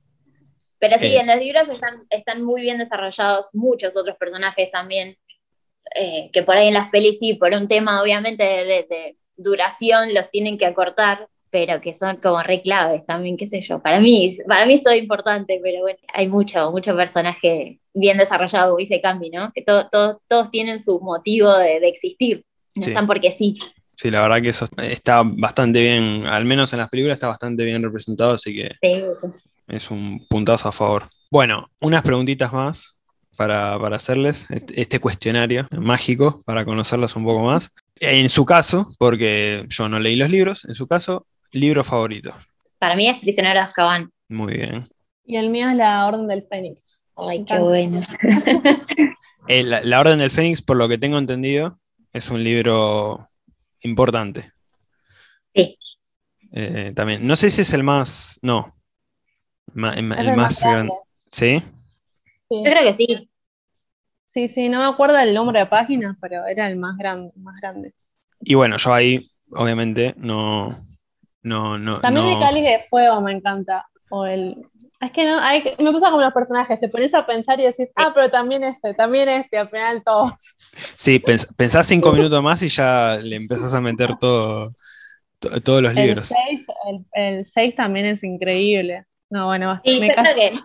[0.78, 1.20] Pero sí, eh.
[1.20, 5.16] en los libros están, están muy bien desarrollados muchos otros personajes también,
[5.94, 10.30] eh, que por ahí en las pelis sí, por un tema obviamente de, duración los
[10.30, 13.80] tienen que acortar, pero que son como re claves también, qué sé yo.
[13.80, 18.76] Para mí, para mí es todo importante, pero bueno, hay mucho, mucho personaje bien desarrollado,
[18.76, 19.52] dice Cambi, ¿no?
[19.52, 23.54] Que todos tienen su motivo de, existir, no están porque sí.
[23.96, 27.64] Sí, la verdad que eso está bastante bien, al menos en las películas está bastante
[27.64, 29.04] bien representado, así que sí
[29.68, 31.04] es un puntazo a favor.
[31.30, 33.00] Bueno, unas preguntitas más
[33.36, 37.70] para, hacerles este cuestionario mágico para conocerlos un poco más.
[38.00, 42.34] En su caso, porque yo no leí los libros, en su caso, libro favorito.
[42.78, 44.10] Para mí es Prisionero de Azkaban.
[44.28, 44.88] Muy bien.
[45.24, 46.96] Y el mío es La Orden del Fénix.
[47.16, 48.02] Ay, qué bueno.
[49.50, 51.80] Eh, la, Orden del Fénix, por lo que tengo entendido,
[52.12, 53.30] es un libro
[53.80, 54.52] importante.
[55.54, 55.78] Sí.
[56.52, 57.26] Eh, también.
[57.26, 58.38] No sé si es el más.
[58.42, 58.77] No,
[59.74, 60.92] el, más, grande.
[61.30, 61.62] ¿Sí?
[62.50, 63.30] Yo creo que sí.
[64.26, 67.56] Sí, sí, no me acuerdo el número de páginas, pero era el más grande, más
[67.60, 67.94] grande.
[68.40, 70.68] Y bueno, yo ahí, obviamente, no.
[71.42, 73.86] no, no También el cáliz de fuego me encanta.
[74.10, 74.56] O el.
[75.00, 77.88] Es que no, hay, me pasa como los personajes, te pones a pensar y decís,
[77.94, 80.32] ah, pero también este, también este, al final todos.
[80.96, 81.22] Sí,
[81.56, 84.72] pensás cinco minutos más y ya le empezás a meter todo,
[85.64, 86.32] todos los libros.
[87.12, 89.06] El 6 también es increíble.
[89.30, 90.58] No, bueno, sí, yo creo que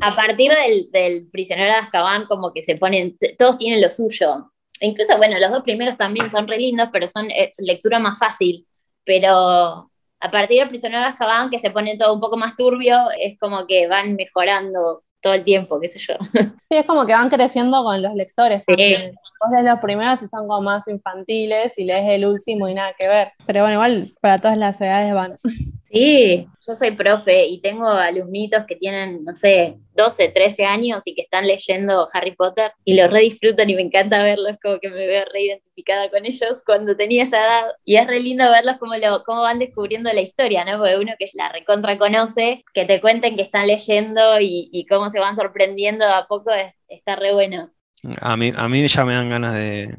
[0.00, 4.52] a partir del, del, prisionero de Azkaban, como que se ponen, todos tienen lo suyo.
[4.78, 8.18] E incluso, bueno, los dos primeros también son re lindos, pero son eh, lectura más
[8.18, 8.66] fácil.
[9.04, 13.08] Pero a partir del prisionero de Azkaban, que se pone todo un poco más turbio,
[13.18, 16.14] es como que van mejorando todo el tiempo, qué sé yo.
[16.70, 18.62] Sí, es como que van creciendo con los lectores.
[18.68, 18.94] Sí.
[19.40, 22.94] Vos lees los primeros y son como más infantiles y lees el último y nada
[22.96, 23.32] que ver.
[23.44, 25.36] Pero bueno, igual para todas las edades van.
[25.92, 31.16] Sí, yo soy profe y tengo alumnitos que tienen, no sé, 12, 13 años y
[31.16, 34.88] que están leyendo Harry Potter y lo re disfrutan y me encanta verlos, como que
[34.88, 37.64] me veo re identificada con ellos cuando tenía esa edad.
[37.84, 40.78] Y es re lindo verlos como, lo, cómo van descubriendo la historia, ¿no?
[40.78, 45.18] Porque uno que la recontra conoce, que te cuenten que están leyendo y, cómo se
[45.18, 46.52] van sorprendiendo a poco,
[46.88, 47.72] está re bueno.
[48.20, 49.92] A mí, a mí ya me dan ganas de,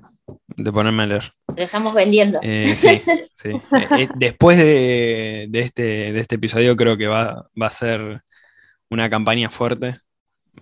[0.56, 1.34] de ponerme a leer.
[1.56, 2.40] Lo estamos vendiendo.
[2.42, 3.02] Eh, sí,
[3.36, 3.50] sí.
[3.50, 8.22] Eh, eh, después de, este, de este episodio creo que va, va a ser
[8.90, 9.96] una campaña fuerte.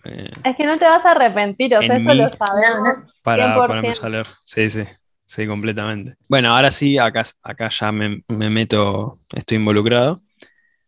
[0.04, 3.12] es que no te vas a arrepentir, o sea, eso lo sabemos.
[3.23, 4.28] Para ponerme a leer.
[4.45, 4.84] Sí, sí.
[5.25, 6.15] Sí, completamente.
[6.28, 10.23] Bueno, ahora sí, acá, acá ya me, me meto, estoy involucrado.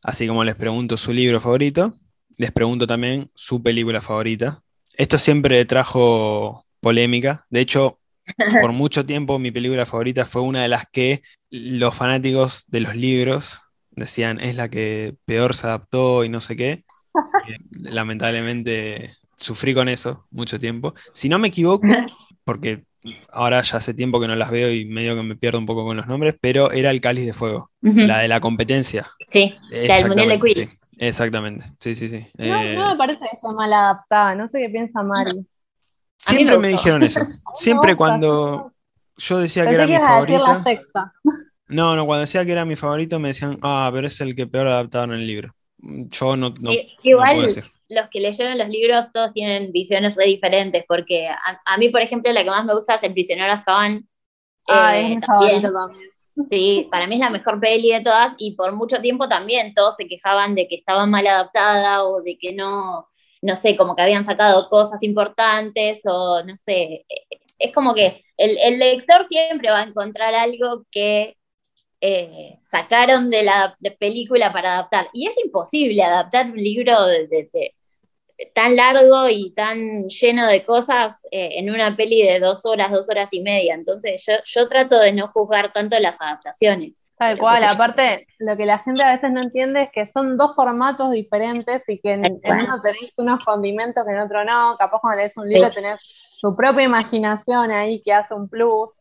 [0.02, 1.94] Así como les pregunto su libro favorito,
[2.38, 4.64] les pregunto también su película favorita.
[4.98, 7.46] Esto siempre trajo polémica.
[7.52, 8.01] De hecho,
[8.62, 12.96] por mucho tiempo mi película favorita fue una de las que los fanáticos de los
[12.96, 16.84] libros decían es la que peor se adaptó y no sé qué.
[17.72, 20.94] lamentablemente sufrí con eso mucho tiempo.
[21.14, 21.88] Si no me equivoco,
[22.44, 22.84] porque
[23.30, 25.86] ahora ya hace tiempo que no las veo y medio que me pierdo un poco
[25.86, 29.08] con los nombres, pero era el Cáliz de Fuego, la de la competencia.
[29.30, 32.26] Sí, la del Mundial de exactamente, sí, sí, sí.
[32.38, 35.46] No, no me eh, parece que está mal adaptada, no sé qué piensa Mari.
[36.22, 37.22] Siempre me, dijeron eso.
[37.56, 38.72] Siempre cuando
[39.18, 40.46] yo decía que era mi favorito.
[41.68, 44.46] No, no, cuando decía que era mi favorito me decían, ah, pero es el que
[44.46, 45.56] peor adaptaron en el libro.
[45.78, 47.46] Yo no, no, Igual,
[47.88, 52.30] los que leyeron los libros todos tienen visiones re diferentes, porque a, mí, por ejemplo,
[52.34, 54.06] la que más me gusta es El prisionero Azkaban.
[54.68, 56.12] Ah, es eh, mi favorito también.
[56.50, 59.96] Sí, para mí es la mejor peli de todas y por mucho tiempo también todos
[59.96, 63.11] se quejaban de que estaba mal adaptada o de que no,
[63.42, 67.06] no sé, como que habían sacado cosas importantes o no sé.
[67.60, 71.38] Es como que el, lector siempre va a encontrar algo que
[72.02, 75.10] eh, sacaron de la película para adaptar.
[75.14, 77.74] Y es imposible adaptar un libro de,
[78.54, 83.10] tan largo y tan lleno de cosas eh, en una peli de dos horas, dos
[83.10, 83.76] horas y media.
[83.76, 87.01] Entonces yo, yo trato de no juzgar tanto las adaptaciones.
[87.22, 90.56] Tal cual, aparte lo que la gente a veces no entiende es que son dos
[90.56, 95.20] formatos diferentes y que en, uno tenéis unos condimentos que en otro no, capaz cuando
[95.20, 96.00] lees un libro tenés
[96.42, 99.00] tu propia imaginación ahí que hace un plus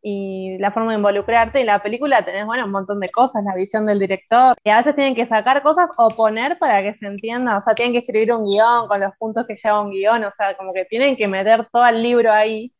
[0.00, 1.60] y la forma de involucrarte.
[1.60, 4.56] Y la película tenés, bueno, un montón de cosas, la visión del director.
[4.62, 7.56] Y a veces tienen que sacar cosas o poner para que se entienda.
[7.56, 10.22] O sea, tienen que escribir un guion con los puntos que lleva un guion.
[10.22, 12.72] O sea, como que tienen que meter todo el libro ahí.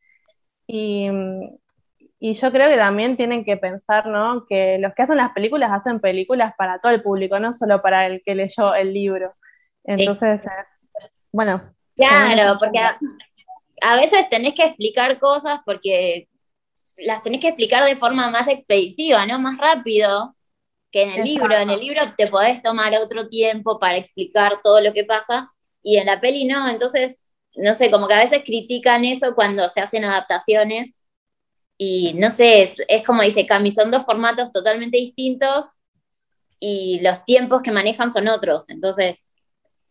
[0.65, 1.09] Y,
[2.19, 4.45] y yo creo que también tienen que pensar, ¿no?
[4.47, 8.07] Que los que hacen las películas hacen películas para todo el público, no solo para
[8.07, 9.35] el que leyó el libro.
[9.83, 10.89] Entonces, es,
[11.31, 11.73] bueno.
[11.95, 12.79] Claro, porque
[13.81, 16.27] a veces tenés que explicar cosas porque
[16.97, 19.37] las tenés que explicar de forma más expeditiva, ¿no?
[19.37, 20.35] Más rápido
[20.91, 21.55] que en el libro.
[21.55, 25.51] En el libro te podés tomar otro tiempo para explicar todo lo que pasa
[25.83, 26.67] y en la peli no.
[26.67, 30.95] Entonces, no sé, como que a veces critican eso cuando se hacen adaptaciones
[31.77, 35.65] y no sé, es, como dice Cami, son dos formatos totalmente distintos
[36.59, 38.67] y los tiempos que manejan son otros.
[38.69, 39.31] Entonces,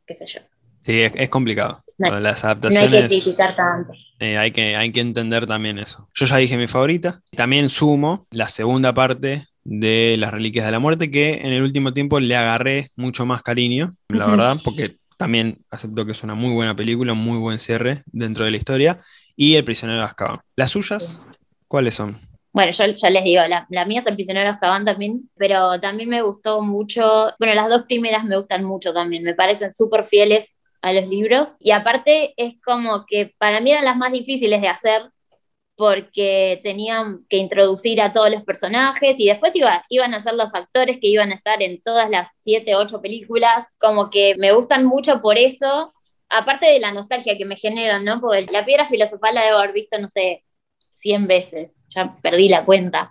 [0.04, 0.40] qué sé yo.
[0.82, 1.80] Sí, es, complicado.
[1.98, 2.90] Las adaptaciones.
[2.90, 3.92] No hay que criticar tanto.
[4.18, 6.08] Eh, hay, que, hay que entender también eso.
[6.14, 7.20] Yo ya dije mi favorita.
[7.36, 11.92] También sumo la segunda parte de Las Reliquias de la Muerte, que en el último
[11.92, 16.52] tiempo le agarré mucho más cariño, la verdad, porque también acepto que es una muy
[16.52, 18.98] buena película, muy buen cierre dentro de la historia.
[19.34, 20.38] Y El prisionero de Azkaban.
[20.54, 21.20] ¿Las suyas?
[21.68, 22.16] ¿Cuáles son?
[22.52, 26.08] Bueno, yo ya les digo, la, la, mía es el prisionero Azkaban también, pero también
[26.08, 30.58] me gustó mucho, bueno, las dos primeras me gustan mucho también, me parecen súper fieles
[30.80, 31.56] a los libros.
[31.60, 35.10] Y aparte es como que para mí eran las más difíciles de hacer
[35.76, 40.54] porque tenían que introducir a todos los personajes y después iba, iban a ser los
[40.54, 43.66] actores que iban a estar en todas las siete, ocho películas.
[43.78, 45.92] Como que me gustan mucho por eso,
[46.30, 48.20] aparte de la nostalgia que me generan, ¿no?
[48.20, 50.45] Porque la piedra filosofal la debo haber visto, no sé,
[50.98, 53.10] 100 veces, ya perdí la cuenta.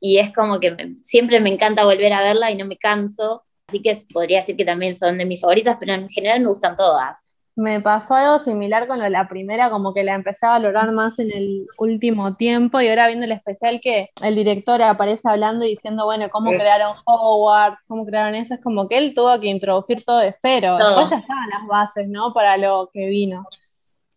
[0.00, 3.44] Y es como que siempre me encanta volver a verla y no me canso.
[3.68, 6.76] Así que podría decir que también son de mis favoritas, pero en general me gustan
[6.76, 7.28] todas.
[7.54, 11.32] Me pasó algo similar con la primera, como que la empecé a valorar más en
[11.32, 16.04] el último tiempo y ahora viendo el especial que el director aparece hablando y diciendo,
[16.04, 20.18] bueno, cómo crearon Hogwarts, cómo crearon eso, es como que él tuvo que introducir todo
[20.18, 20.78] de cero.
[20.78, 22.32] Después ya estaban las bases, ¿no?
[22.32, 23.44] Para lo que vino.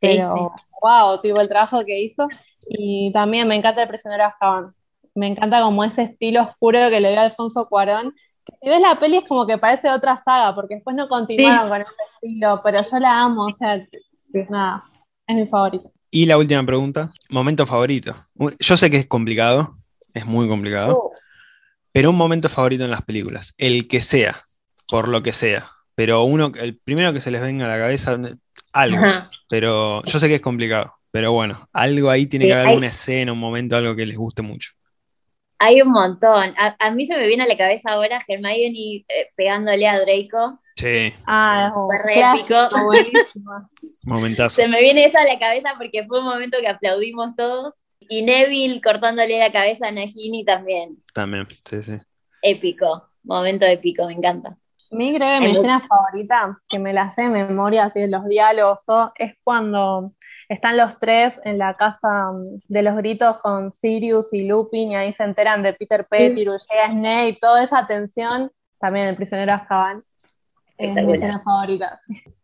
[0.01, 2.27] Pero, wow, tipo el trabajo que hizo.
[2.67, 4.75] Y también me encanta el prisionero Azkaban.
[5.15, 8.13] Me encanta como ese estilo oscuro que le dio Alfonso Cuarón
[8.61, 11.81] si ves la peli es como que parece otra saga, porque después no continuaron con
[11.81, 13.85] ese estilo, pero yo la amo, o sea,
[14.49, 14.83] nada,
[15.27, 15.91] es mi favorito.
[16.09, 18.15] Y la última pregunta, momento favorito.
[18.59, 19.77] Yo sé que es complicado,
[20.13, 21.11] es muy complicado,
[21.91, 24.35] pero un momento favorito en las películas, el que sea,
[24.87, 28.17] por lo que sea, pero uno, el primero que se les venga a la cabeza,
[28.73, 29.03] algo,
[29.49, 33.33] pero yo sé que es complicado, pero bueno, algo ahí tiene que haber alguna escena,
[33.33, 34.71] un momento, algo que les guste mucho.
[35.63, 36.55] Hay un montón.
[36.57, 40.59] A, mí se me viene a la cabeza ahora Hermione eh, pegándole a Draco.
[40.75, 41.13] Sí.
[41.27, 42.55] Ah, fue épico.
[44.03, 44.55] Momentazo.
[44.55, 47.75] Se me viene eso a la cabeza porque fue un momento que aplaudimos todos.
[47.99, 50.97] Y Neville cortándole la cabeza a Nagini también.
[51.13, 51.97] También, sí, sí.
[52.41, 53.07] Épico.
[53.23, 54.57] Momento épico, me encanta.
[54.91, 58.25] Mi creo que mi escena favorita, que me la sé de memoria, así de los
[58.25, 60.11] diálogos, todo, es cuando
[60.49, 64.95] están los tres en la casa mm, de los gritos con Sirius y Lupin y
[64.95, 70.03] ahí se enteran de Peter Pettigrew, llega Snape, toda esa tensión, también el prisionero Azkaban.
[70.77, 72.01] Es mi escena favorita.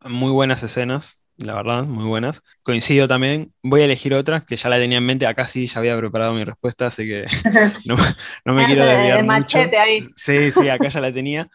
[0.08, 2.44] Muy buenas escenas, la verdad, muy buenas.
[2.64, 5.80] Coincido también, voy a elegir otra que ya la tenía en mente, acá sí ya
[5.80, 7.26] había preparado mi respuesta, así que
[7.86, 9.20] no, me quiero desviar.
[9.20, 10.08] El machete ahí.
[10.16, 11.50] Sí, sí, acá ya la tenía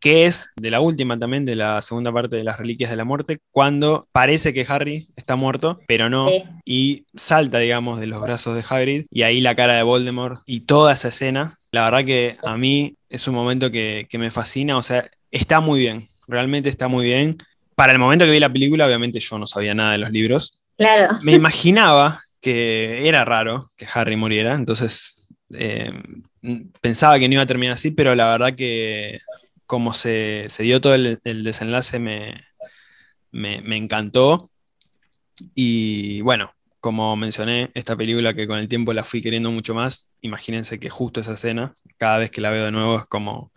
[0.00, 3.04] que es de la última también, de la segunda parte de las Reliquias de la
[3.04, 6.28] Muerte, cuando parece que Harry está muerto, pero no,
[6.64, 10.60] y salta, digamos, de los brazos de Hagrid, y ahí la cara de Voldemort y
[10.60, 14.82] toda esa escena, la verdad que a mí es un momento que, me fascina, o
[14.82, 17.38] sea, está muy bien, realmente está muy bien.
[17.74, 20.60] Para el momento que vi la película, obviamente yo no sabía nada de los libros.
[20.76, 21.18] Claro.
[21.22, 25.92] Me imaginaba que era raro que Harry muriera, entonces eh,
[26.80, 29.20] pensaba que no iba a terminar así, pero la verdad que
[29.68, 32.40] como se, dio todo el, desenlace me,
[33.30, 34.50] me, me encantó.
[35.54, 40.10] Y bueno, como mencioné, esta película que con el tiempo la fui queriendo mucho más,
[40.22, 43.52] imagínense que justo esa escena, cada vez que la veo de nuevo es como,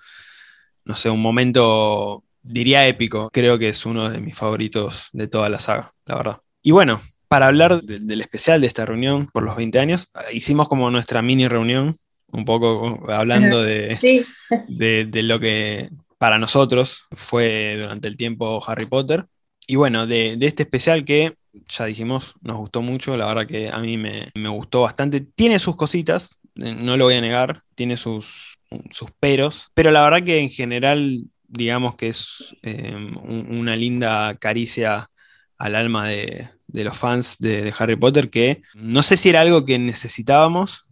[0.85, 3.29] no sé, un momento, diría épico.
[3.31, 6.41] Creo que es uno de mis favoritos de toda la saga, la verdad.
[6.61, 10.91] Y bueno, para hablar del especial de esta reunión por los 20 años, hicimos como
[10.91, 11.95] nuestra mini reunión,
[12.27, 14.25] un poco hablando de,
[14.67, 15.89] de, lo que
[16.21, 19.25] para nosotros fue durante el tiempo Harry Potter.
[19.65, 21.33] Y bueno, de, de este especial que
[21.67, 25.21] ya dijimos, nos gustó mucho, la verdad que a mí me, gustó bastante.
[25.21, 28.55] Tiene sus cositas, eh, no lo voy a negar, tiene sus,
[28.91, 35.09] sus peros, pero la verdad que en general, digamos que es eh, una linda caricia
[35.57, 39.79] al alma de, los fans de, Harry Potter, que no sé si era algo que
[39.79, 40.85] necesitábamos,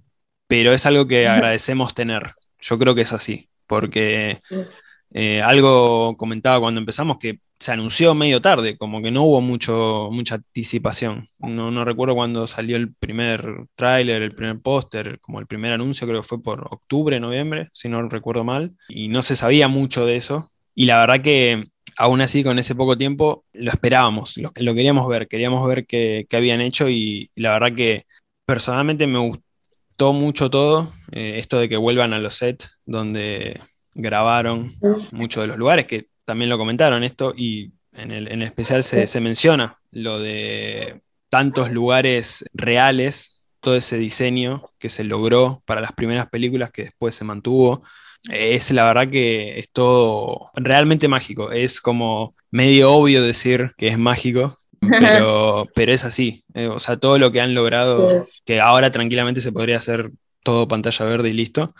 [0.47, 2.31] pero es algo que agradecemos tener.
[2.59, 4.39] Yo creo que es así, porque
[5.11, 10.09] eh, algo comentaba cuando empezamos que se anunció medio tarde, como que no hubo mucho,
[10.11, 11.27] mucha anticipación.
[11.39, 16.07] No, no recuerdo cuando salió el primer tráiler, el primer póster, como el primer anuncio,
[16.07, 20.05] creo que fue por octubre, noviembre, si no recuerdo mal, y no se sabía mucho
[20.05, 20.51] de eso.
[20.73, 21.65] Y la verdad que
[21.99, 26.61] aún así, con ese poco tiempo, lo esperábamos, lo, queríamos ver, queríamos ver qué, habían
[26.61, 28.05] hecho y, la verdad que
[28.45, 33.59] personalmente me gustó mucho todo, eh, esto de que vuelvan a los sets donde
[34.01, 34.73] grabaron
[35.11, 39.79] muchos de los lugares, que también lo comentaron esto, y en el, especial se, menciona
[39.91, 46.71] lo de tantos lugares reales, todo ese diseño que se logró para las primeras películas
[46.71, 47.83] que después se mantuvo.
[48.29, 51.51] Es la verdad que es todo realmente mágico.
[51.51, 56.43] Es como medio obvio decir que es mágico, pero, pero es así.
[56.53, 58.07] Eh, o sea, todo lo que han logrado,
[58.45, 60.11] que ahora tranquilamente se podría hacer
[60.43, 61.73] todo pantalla verde y listo,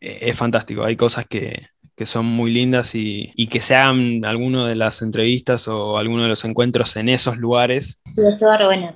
[0.00, 0.84] es fantástico.
[0.84, 5.68] Hay cosas que, que son muy lindas y, que se hagan alguno de las entrevistas
[5.68, 8.00] o alguno de los encuentros en esos lugares.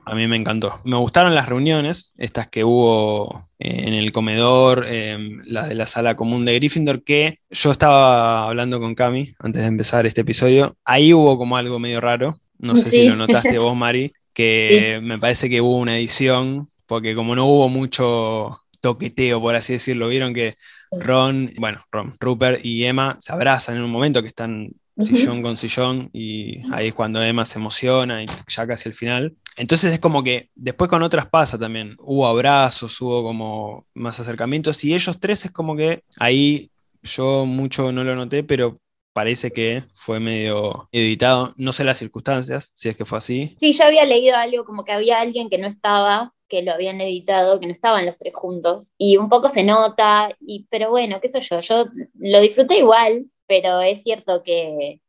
[0.04, 0.80] A mí me encantó.
[0.84, 5.86] Me gustaron las reuniones, estas que hubo eh, en el comedor, em, las de la
[5.86, 10.76] sala común de Gryffindor, que yo estaba hablando con Cami antes de empezar este episodio.
[10.84, 12.40] Ahí hubo como algo medio raro.
[12.58, 17.14] No sé si lo notaste vos, Mari, que me parece que hubo una edición, porque
[17.14, 20.56] como no hubo mucho toqueteo, por así decirlo, vieron que
[20.90, 25.56] Ron, bueno, Ron, Rupert y Emma se abrazan en un momento que están sillón con
[25.56, 29.36] sillón y ahí es cuando Emma se emociona y ya casi el final.
[29.56, 34.82] Entonces es como que después con otras pasa también, hubo abrazos, hubo como más acercamientos
[34.84, 36.70] y ellos tres es como que ahí
[37.02, 38.80] yo mucho no lo noté, pero
[39.12, 43.56] parece que fue medio editado, no sé las circunstancias, si es que fue así.
[43.58, 47.00] Sí, yo había leído algo como que había alguien que no estaba que lo habían
[47.00, 51.20] editado, que no estaban los tres juntos, y un poco se nota, y, pero bueno,
[51.20, 51.86] qué sé yo, yo
[52.18, 55.00] lo disfruté igual, pero es cierto que,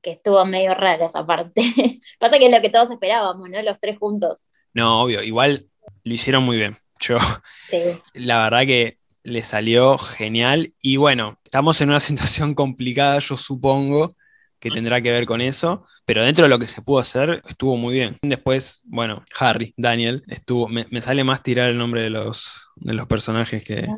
[0.00, 1.62] que estuvo medio rara esa parte.
[2.18, 3.62] Pasa que es lo que todos esperábamos, ¿no?
[3.62, 4.44] Los tres juntos.
[4.74, 5.68] No, obvio, igual
[6.04, 6.76] lo hicieron muy bien.
[7.00, 7.18] Yo,
[8.14, 14.16] la verdad que le salió genial, y bueno, estamos en una situación complicada, yo supongo,
[14.62, 17.76] que tendrá que ver con eso, pero dentro de lo que se pudo hacer, estuvo
[17.76, 18.16] muy bien.
[18.22, 23.08] Después, bueno, Harry, Daniel, estuvo, me, sale más tirar el nombre de los, de los
[23.08, 23.88] personajes que,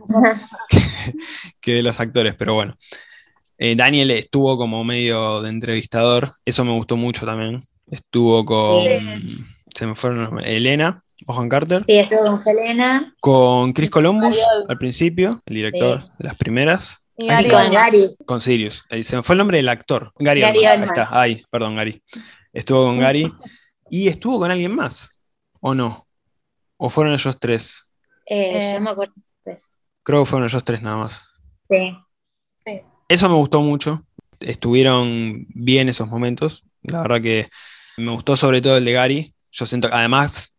[1.61, 2.74] que, de los actores, pero bueno.
[3.59, 7.62] Eh, Daniel estuvo como medio de entrevistador, eso me gustó mucho también.
[7.90, 8.85] Estuvo con,
[9.74, 11.85] se me fueron los Elena, Ojan Carter.
[11.87, 13.14] Sí, estuvo con Elena.
[13.20, 18.16] Con Chris Columbus al principio, el director de las primeras con Gary.
[18.27, 18.85] Con Sirius.
[18.90, 20.12] Ahí se me fue el nombre del actor.
[20.18, 21.09] Gary, Ahí está.
[21.11, 22.03] Ahí, perdón, Gary.
[22.53, 23.33] Estuvo con Gary.
[23.90, 25.21] ¿Y estuvo con alguien más?
[25.60, 26.06] ¿O no?
[26.77, 27.88] ¿O fueron ellos tres?
[28.27, 29.73] Eh, yo me acuerdo tres.
[30.02, 31.25] Creo que fueron ellos tres nada más.
[31.71, 31.96] Sí.
[33.08, 34.04] Eso me gustó mucho.
[34.40, 36.65] Estuvieron bien esos momentos.
[36.83, 37.48] La verdad que
[37.96, 39.35] me gustó sobre todo el de Gary.
[39.50, 40.56] Yo siento que además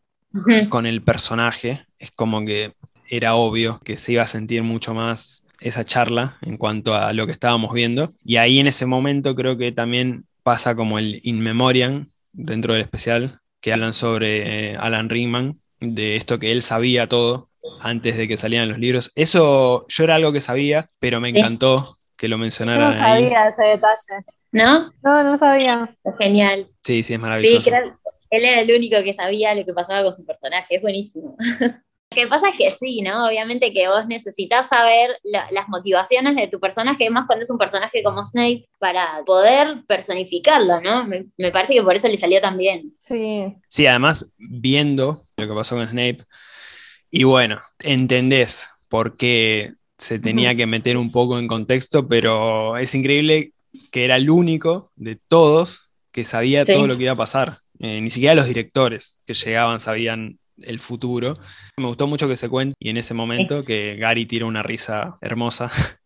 [0.70, 2.74] con el personaje es como que
[3.10, 7.26] era obvio que se iba a sentir mucho más esa charla en cuanto a lo
[7.26, 8.09] que estábamos viendo.
[8.24, 12.84] Y ahí en ese momento creo que también pasa como el in memoriam dentro del
[12.84, 17.49] especial, que hablan sobre eh, Alan Rickman, de esto que él sabía todo
[17.82, 19.11] antes de que salieran los libros.
[19.16, 22.95] Eso yo era algo que sabía, pero me encantó que lo mencionaran.
[22.95, 24.26] No sabía ese detalle.
[24.51, 24.93] ¿No?
[25.03, 25.95] No, no sabía.
[26.20, 26.68] Genial.
[26.84, 27.61] Sí, sí, es maravilloso.
[27.61, 27.72] Sí,
[28.30, 31.36] él era el único que sabía lo que pasaba con su personaje, es buenísimo.
[32.16, 33.28] Lo que pasa es que sí, ¿no?
[33.28, 38.01] Obviamente que vos necesitas saber las motivaciones de tu personaje, más cuando es un personaje
[38.03, 41.05] como Snape, para poder personificarlo, ¿no?
[41.05, 42.93] Me, parece que por eso le salió tan bien.
[42.99, 43.43] Sí.
[43.68, 46.24] Sí, además, viendo lo que pasó con Snape,
[47.11, 52.95] y bueno, entendés por qué se tenía que meter un poco en contexto, pero es
[52.95, 53.51] increíble
[53.91, 57.59] que era el único de todos que sabía todo lo que iba a pasar.
[57.80, 61.38] Eh, ni siquiera los directores que llegaban sabían el futuro.
[61.78, 65.18] Me gustó mucho que se cuente y en ese momento que Gary tira una risa
[65.22, 65.70] hermosa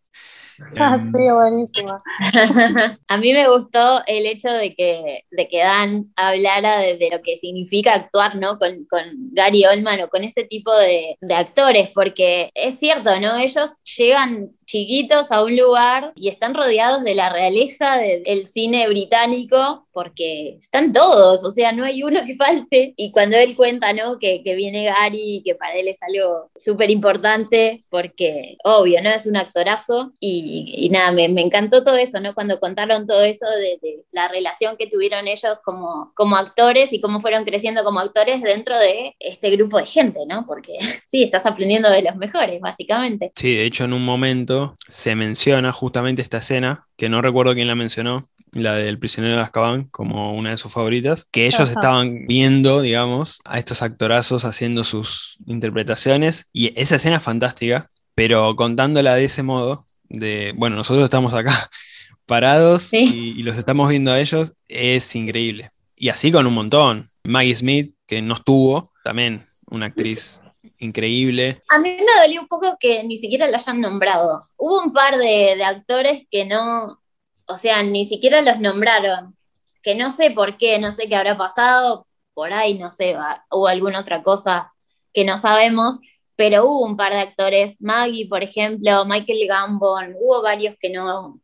[0.78, 1.98] Ah, sí, buenísima.
[3.08, 7.38] a mí me gustó el hecho de que, de que Dan hablara de, lo que
[7.38, 8.58] significa actuar ¿no?
[8.58, 8.86] con,
[9.32, 13.38] Gary Oldman o con ese tipo de, de actores, porque es cierto, ¿no?
[13.38, 19.88] Ellos llegan chiquitos a un lugar y están rodeados de la realeza del cine británico
[19.92, 22.94] porque están todos, o sea, no hay uno que falte.
[22.96, 24.20] Y cuando él cuenta, ¿no?
[24.20, 29.10] Que, que viene Gary, que para él es algo súper importante porque, obvio, ¿no?
[29.10, 32.36] Es un actorazo y, nada, me, me, encantó todo eso, ¿no?
[32.36, 37.02] Cuando contaron todo eso de, de, la relación que tuvieron ellos como, como actores y
[37.02, 40.46] cómo fueron creciendo como actores dentro de este grupo de gente, ¿no?
[40.46, 43.32] Porque sí, estás aprendiendo de los mejores, básicamente.
[43.36, 47.68] Sí, de hecho, en un momento se menciona justamente esta escena, que no recuerdo quién
[47.68, 52.26] la mencionó, la del prisionero de Azkaban, como una de sus favoritas, que ellos estaban
[52.28, 59.16] viendo, digamos, a estos actorazos haciendo sus interpretaciones, y esa escena es fantástica, pero contándola
[59.16, 61.70] de ese modo, de, bueno, nosotros estamos acá
[62.26, 65.72] parados y, y los estamos viendo a ellos, es increíble.
[65.96, 67.10] Y así con un montón.
[67.24, 70.42] Maggie Smith, que no estuvo, también una actriz
[70.80, 71.62] increíble.
[71.70, 74.50] A mí me dolió un poco que ni siquiera la hayan nombrado.
[74.58, 77.02] Hubo un par de, actores que no,
[77.46, 79.36] o sea, ni siquiera los nombraron.
[79.84, 83.16] Que no sé por qué, no sé qué habrá pasado, por ahí, no sé,
[83.52, 84.74] hubo alguna otra cosa
[85.14, 86.00] que no sabemos,
[86.36, 91.42] pero hubo un par de actores, Maggie, por ejemplo, Michael Gambon, hubo varios que no,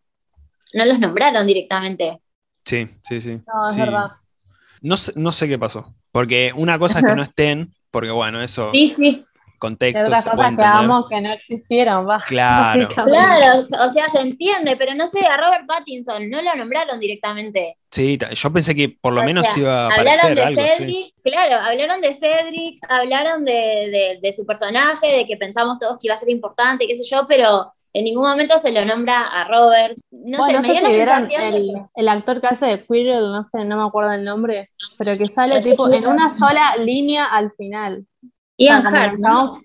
[0.74, 2.22] no los nombraron directamente.
[2.64, 3.42] Sí, sí, sí.
[3.46, 4.12] No, es verdad.
[4.82, 8.42] No sé, no sé qué pasó, porque una cosa es que no estén, porque bueno,
[8.42, 8.72] eso.
[8.74, 9.26] Sí, sí.
[9.58, 10.04] Contexto.
[10.04, 10.52] otras cosas
[11.10, 12.22] que no existieron, va.
[12.28, 12.90] Claro.
[12.94, 17.78] Claro, o sea, se entiende, pero no sé, a Robert Pattinson no lo nombraron directamente.
[17.90, 20.62] Sí, yo pensé que por lo menos iba a aparecer algo.
[20.62, 26.08] Cedric, Claro, hablaron de Cedric, hablaron de, de, su personaje, de que pensamos todos que
[26.08, 29.46] iba a ser importante, qué sé yo, pero en ningún momento se lo nombra a
[29.46, 29.98] Robert.
[30.12, 31.30] No sé, me vieron
[31.96, 35.30] el, actor que hace de Quirrell, no sé, no me acuerdo el nombre, pero que
[35.30, 38.06] sale tipo en una sola línea al final.
[38.58, 39.60] Ian Hart, ¿no?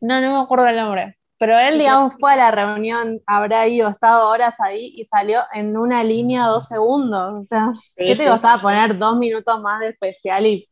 [0.00, 1.16] no, no me acuerdo el nombre.
[1.36, 5.76] Pero él, digamos, fue a la reunión, habrá ido, estado horas ahí y salió en
[5.76, 7.42] una línea dos segundos.
[7.42, 10.68] O sea, ¿qué te costaba poner dos minutos más de especial y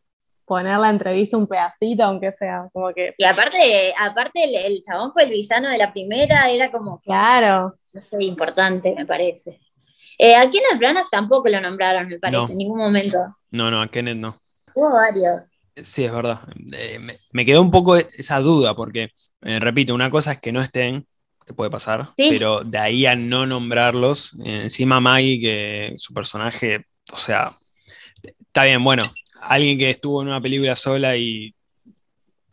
[0.51, 3.15] poner la entrevista un pedacito, aunque sea como que...
[3.17, 7.01] Y aparte, aparte el, chabón fue el villano de la primera, era como...
[7.03, 7.77] Claro.
[8.11, 9.61] No importante, me parece.
[10.19, 13.19] Eh, a Kenneth Branagh tampoco lo nombraron, me parece, en ningún momento.
[13.53, 14.37] No, no, a Kenneth no.
[14.75, 15.43] Hubo varios.
[15.77, 16.41] Sí, es verdad.
[16.73, 16.99] Eh,
[17.31, 19.11] me, quedó un poco esa duda, porque,
[19.43, 21.07] eh, repito, una cosa es que no estén,
[21.47, 27.19] que puede pasar, pero de ahí a no nombrarlos, encima Maggie, que su personaje, o
[27.19, 27.57] sea,
[28.41, 31.55] está bien, bueno, alguien que estuvo en una película sola y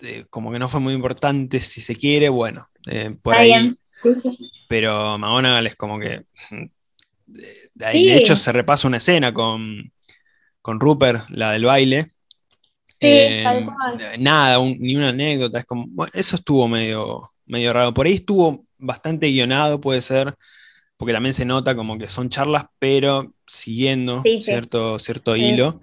[0.01, 3.75] eh, como que no fue muy importante, si se quiere, bueno, eh, por ahí.
[4.67, 6.25] Pero McGonagall es como que.
[7.25, 9.91] De, ahí, de hecho, se repasa una escena con,
[10.61, 12.11] con Rupert, la del baile.
[12.99, 13.43] Eh,
[14.19, 15.59] nada, ni una anécdota.
[15.59, 17.93] Es como, eso estuvo medio, medio raro.
[17.93, 20.35] Por ahí estuvo bastante guionado, puede ser,
[20.95, 25.79] porque también se nota como que son charlas, pero siguiendo cierto, cierto hilo.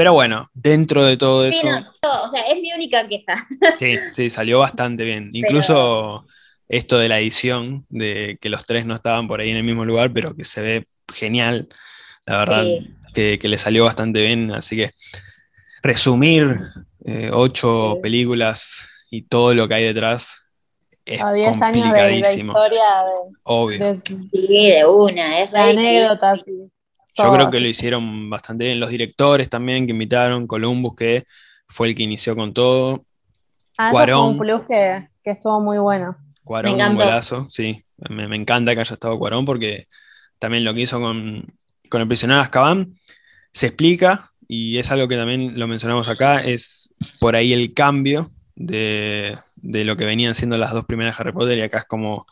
[0.00, 1.68] Pero bueno, dentro de todo eso.
[1.68, 3.46] o sea, es mi única queja.
[3.78, 5.28] Sí, sí, salió bastante bien.
[5.34, 6.24] Incluso
[6.70, 9.84] esto de la edición, de que los tres no estaban por ahí en el mismo
[9.84, 11.68] lugar, pero que se ve genial.
[12.24, 12.64] La verdad,
[13.12, 14.50] que, le salió bastante bien.
[14.52, 14.90] Así que
[15.82, 16.46] resumir
[17.04, 20.46] eh, ocho películas y todo lo que hay detrás
[21.04, 24.00] es a 10 años de, historia de, Obvio.
[24.32, 26.36] sí, de una, es anécdota,
[27.22, 28.80] yo creo que lo hicieron bastante bien.
[28.80, 31.24] Los directores también que invitaron, Columbus, que
[31.68, 33.04] fue el que inició con todo.
[33.78, 34.30] Ah, Cuarón.
[34.30, 36.16] un plus que, estuvo muy bueno.
[36.44, 37.84] Cuarón, un golazo, sí.
[38.08, 39.86] Me, encanta que haya estado Cuarón porque
[40.38, 41.44] también lo que hizo con,
[41.92, 42.98] el prisionero Azkaban
[43.52, 48.30] se explica y es algo que también lo mencionamos acá, es por ahí el cambio
[48.56, 52.26] de, de lo que venían siendo las dos primeras Harry Potter y acá es como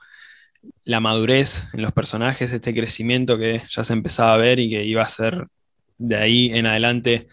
[0.84, 4.84] la madurez en los personajes, este crecimiento que ya se empezaba a ver y que
[4.84, 5.46] iba a ser
[5.98, 7.28] de ahí en adelante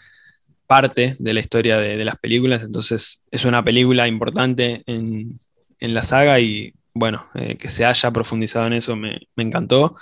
[0.67, 2.63] parte de la historia de, las películas.
[2.63, 5.39] Entonces es una película importante en,
[5.79, 9.95] la saga y bueno, eh, que se haya profundizado en eso me, encantó.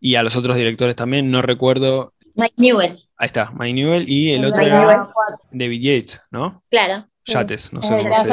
[0.00, 2.14] Y a los otros directores también, no recuerdo.
[2.34, 2.98] Mike Newell.
[3.16, 5.10] Ahí está, Mike Newell y el otro era
[5.52, 6.62] David Yates, ¿no?
[6.70, 7.06] Claro.
[7.26, 8.30] Yates, no sé cómo se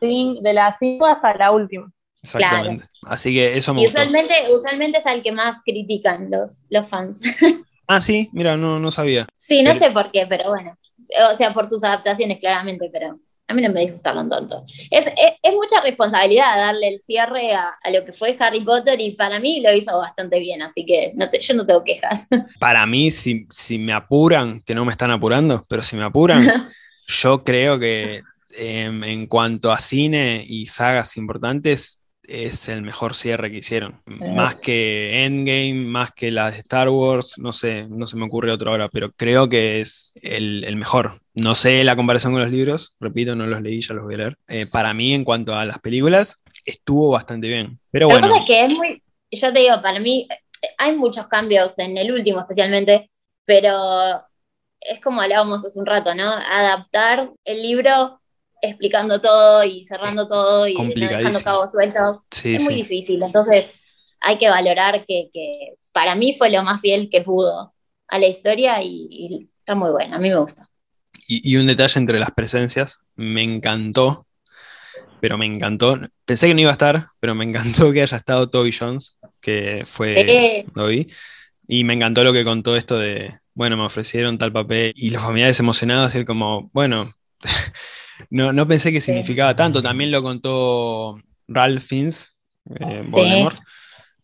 [0.00, 0.42] dice.
[0.42, 1.92] De la 5 hasta la última.
[2.22, 2.84] Exactamente.
[3.02, 7.22] Así que eso me y usualmente, usualmente es al que más critican los, los fans.
[7.92, 9.26] Ah, sí, mira, no, no sabía.
[9.36, 10.78] Sí, no Pero- sé por qué, pero bueno.
[11.32, 13.18] O sea, por sus adaptaciones, claramente, pero
[13.48, 14.64] a mí no me disgustaron tanto.
[14.92, 19.00] Es, es, es mucha responsabilidad darle el cierre a, a lo que fue Harry Potter
[19.00, 22.28] y para mí lo hizo bastante bien, así que no te- yo no tengo quejas.
[22.60, 26.68] Para mí, si, si me apuran, que no me están apurando, pero si me apuran,
[27.08, 28.22] yo creo que
[28.56, 31.99] em, en cuanto a cine y sagas importantes,
[32.30, 34.00] es el mejor cierre que hicieron.
[34.06, 38.52] Más que Endgame, más que las de Star Wars, no sé, no se me ocurre
[38.52, 41.20] otro ahora, pero creo que es el, el mejor.
[41.34, 44.18] No sé la comparación con los libros, repito, no los leí, ya los voy a
[44.18, 44.38] leer.
[44.48, 47.80] Eh, para mí, en cuanto a las películas, estuvo bastante bien.
[47.90, 51.26] Pero bueno, pasa es que es muy, yo te digo, para mí eh, hay muchos
[51.26, 53.10] cambios en el último especialmente,
[53.44, 54.22] pero
[54.80, 56.30] es como hablábamos hace un rato, ¿no?
[56.32, 58.19] Adaptar el libro
[58.62, 62.18] explicando todo y cerrando todo y no dejando cabos sueltos.
[62.30, 62.74] sí, es muy sí.
[62.74, 63.66] difícil, entonces
[64.20, 67.74] hay que valorar que, que para mí fue lo más fiel que pudo
[68.08, 70.68] a la historia y, y está muy buena, a mí me gusta.
[71.28, 74.26] Y, y un detalle entre las presencias, me encantó,
[75.20, 75.98] pero me encantó.
[76.24, 79.84] Pensé que no iba a estar, pero me encantó que haya estado Toby Jones, que
[79.86, 81.06] fue Eh, Dobby.
[81.68, 85.22] Y me encantó lo que contó esto de, bueno, me ofrecieron tal papel y los
[85.22, 87.10] familiares emocionados, y él como, bueno,
[88.30, 89.82] no, no pensé que significaba tanto.
[89.82, 91.18] También lo contó
[91.48, 92.36] Ralph Fiennes,
[92.80, 93.12] eh, Sí.
[93.12, 93.58] Voldemort,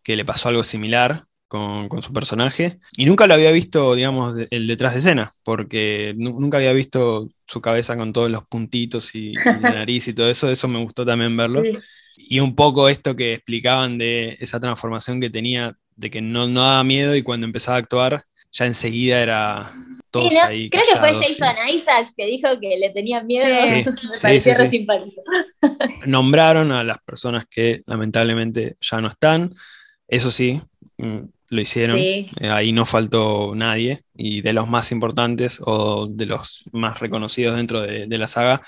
[0.03, 2.79] que le pasó algo similar con, con su personaje.
[2.97, 7.29] Y nunca lo había visto, digamos, el detrás de escena, porque nu- nunca había visto
[7.47, 10.51] su cabeza con todos los puntitos y, y la nariz y todo eso.
[10.51, 11.63] Eso me gustó también verlo.
[11.63, 11.79] sí.
[12.17, 16.63] Y un poco esto que explicaban de esa transformación que tenía, de que no, no
[16.63, 18.25] daba miedo y cuando empezaba a actuar,
[18.57, 19.71] ya enseguida era
[20.11, 20.45] todos Sí, ¿no?
[20.45, 20.71] ahí.
[20.71, 23.59] Creo que fue Jason Isaacs que dijo que le tenía miedo.
[23.59, 24.77] Sí, me sí, pareció sí, re sí.
[24.79, 25.23] simpático.
[26.07, 29.53] Nombraron a las personas que lamentablemente ya no están.
[30.09, 30.61] Eso sí,
[30.99, 31.19] mm,
[31.51, 31.97] lo hicieron.
[31.97, 32.31] Sí.
[32.41, 34.03] Eh, Ahí no faltó nadie.
[34.15, 38.63] Y de los más importantes o de los más reconocidos dentro de, de la saga,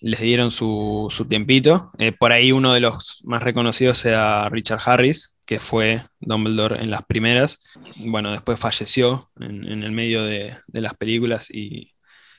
[0.00, 1.90] les dieron su, su tiempito.
[1.98, 6.90] Eh, por ahí uno de los más reconocidos sea Richard Harris, que fue Dumbledore en
[6.90, 7.60] las primeras.
[7.98, 11.92] Bueno, después falleció en, en el medio de, de las películas y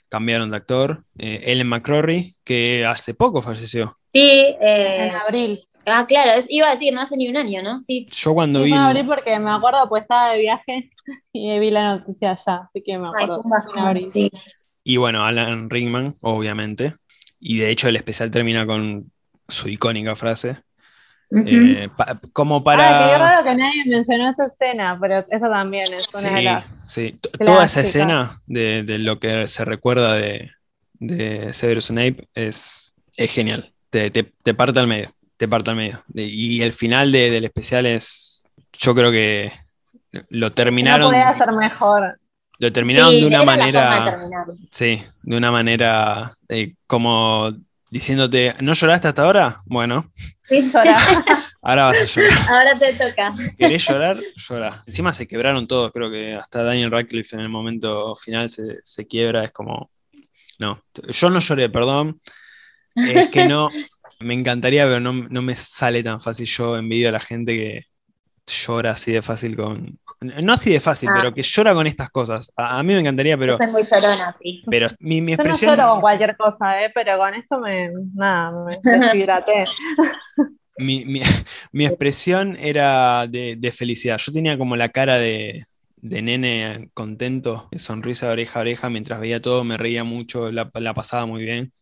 [0.09, 1.05] cambiaron de actor.
[1.17, 3.97] Eh, Ellen McCrory, que hace poco falleció.
[4.13, 4.21] Sí,
[4.61, 5.63] eh, En abril.
[5.85, 7.79] ah, claro, es- iba a decir, no hace ni un año, ¿no?
[7.79, 8.07] Sí.
[8.11, 8.71] Yo cuando Sí, vi...
[8.71, 10.89] en abril porque me acuerdo, pues estaba de viaje
[11.33, 13.41] y vi la noticia allá, así que me Ay, acuerdo.
[13.41, 14.03] fue un En bajón, abril.
[14.03, 14.31] sí.
[14.83, 16.93] Y bueno, Alan Rickman, obviamente.
[17.39, 19.11] Y de hecho el especial termina con
[19.47, 20.59] su icónica frase.
[21.29, 21.43] Ujú.
[21.47, 23.17] eh, pa- como Ah, qué para...
[23.17, 26.83] raro que nadie mencionó esa escena, pero esa también es una de Sí, las.
[26.87, 27.11] sí.
[27.21, 27.85] T- Toda esa clásicas.
[27.85, 30.49] escena de, de lo que se recuerda de,
[30.93, 33.73] de Severus Snape es, es genial.
[33.89, 35.09] Te, te, te parte al medio.
[35.35, 36.01] Te parte al medio.
[36.07, 38.43] De- y el final de- del especial es.
[38.73, 39.51] Yo creo que
[40.29, 41.09] lo No terminaron.
[41.11, 42.19] podía ser mejor.
[42.59, 44.05] Lo terminaron Sí, de una de manera.
[44.11, 44.53] terminarlo.
[44.71, 47.53] Sí, de una manera eh, como
[47.89, 49.61] diciéndote, ¿no lloraste hasta ahora?
[49.65, 50.11] Bueno,
[50.47, 50.71] Sí.
[50.71, 50.95] Llora.
[51.61, 52.49] ahora vas a llorar.
[52.49, 53.35] Ahora te toca.
[53.57, 54.21] ¿Querés llorar?
[54.35, 54.83] Llora.
[54.85, 59.07] Encima se quebraron todos, creo que hasta Daniel Radcliffe en el momento final se, se
[59.07, 59.91] quiebra, es como,
[60.59, 62.21] no, yo no lloré, perdón,
[62.95, 63.69] es que no,
[64.19, 67.83] me encantaría, pero no, no me sale tan fácil, yo envidio a la gente que
[68.47, 71.15] llora así de fácil con, no así de fácil, Ah.
[71.17, 72.51] pero que llora con estas cosas.
[72.55, 74.63] A, a mí me encantaría, pero, Soy muy llorona, sí.
[74.69, 75.75] pero mi, mi Yo no expresión...
[75.75, 76.91] lloro con cualquier cosa, ¿eh?
[76.95, 77.89] pero con esto me.
[78.15, 79.65] Nada, me deshidraté.
[80.77, 81.21] mi, mi-
[81.71, 84.17] mi expresión era de, de felicidad.
[84.19, 85.63] Yo tenía como la cara de,
[85.97, 90.69] de nene contento, sonrisa de oreja a oreja, mientras veía todo, me reía mucho, la,
[90.75, 91.73] la pasaba muy bien.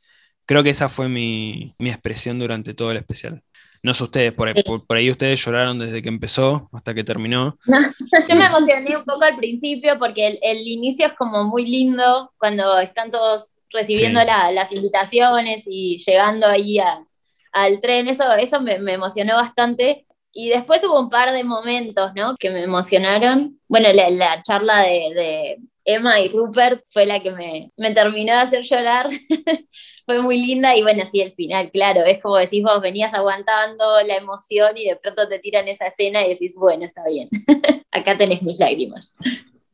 [0.46, 3.42] Creo que esa fue mi, mi expresión durante todo el especial.
[3.86, 7.04] No sé ustedes, por, ahí- por- por ahí ustedes lloraron desde que empezó hasta que
[7.04, 7.56] terminó.
[8.28, 12.34] Yo me emocioné un poco al principio porque el, el inicio es como muy lindo
[12.40, 14.26] cuando están todos recibiendo Sí.
[14.26, 17.06] la- las invitaciones y llegando ahí a-
[17.52, 18.08] al tren.
[18.08, 20.08] Eso, eso me, me emocionó bastante.
[20.34, 22.36] Y después hubo un par de momentos, ¿no?
[22.38, 23.60] Que me emocionaron.
[23.68, 28.34] Bueno, la, la charla de, de Emma y Rupert fue la que me, me terminó
[28.34, 29.10] de hacer llorar.
[30.06, 34.02] fue muy linda y bueno, sí, el final, claro, es como decís vos, venías aguantando
[34.06, 37.30] la emoción y de pronto te tiran esa escena y decís, bueno, está bien,
[37.92, 39.16] acá tenés mis lágrimas.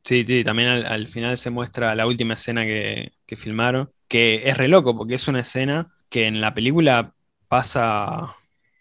[0.04, 4.42] Sí, sí, también al, al final se muestra la última escena que, que filmaron, que
[4.46, 7.14] es re loco, porque es una escena que en la película
[7.48, 8.36] pasa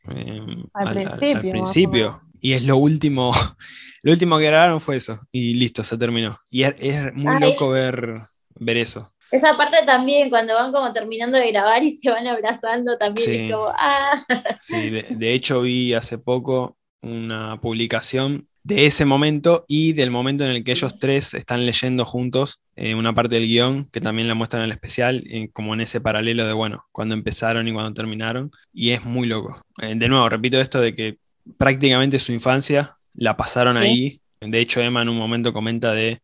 [0.09, 0.41] eh,
[0.73, 3.33] Al principio, y es lo último,
[4.03, 6.39] lo último que grabaron fue eso, y listo, se terminó.
[6.51, 7.41] Y es, es muy Ay.
[7.41, 8.21] loco ver,
[8.57, 9.13] ver eso.
[9.31, 13.37] Esa parte también, cuando van como terminando de grabar y se van abrazando, también Sí.
[13.37, 14.24] es como, ah,
[14.61, 20.45] Sí, de, de hecho vi hace poco una publicación de ese momento y del momento
[20.45, 24.28] en el que ellos tres están leyendo juntos eh, una parte del guion, que también
[24.28, 27.72] la muestran en el especial, eh, como en ese paralelo de, bueno, cuando empezaron y
[27.72, 29.61] cuando terminaron, y es muy loco.
[29.81, 31.18] Eh, de nuevo, repito esto de que
[31.57, 34.20] prácticamente su infancia la pasaron ahí.
[34.41, 36.20] De hecho, Emma en un momento comenta de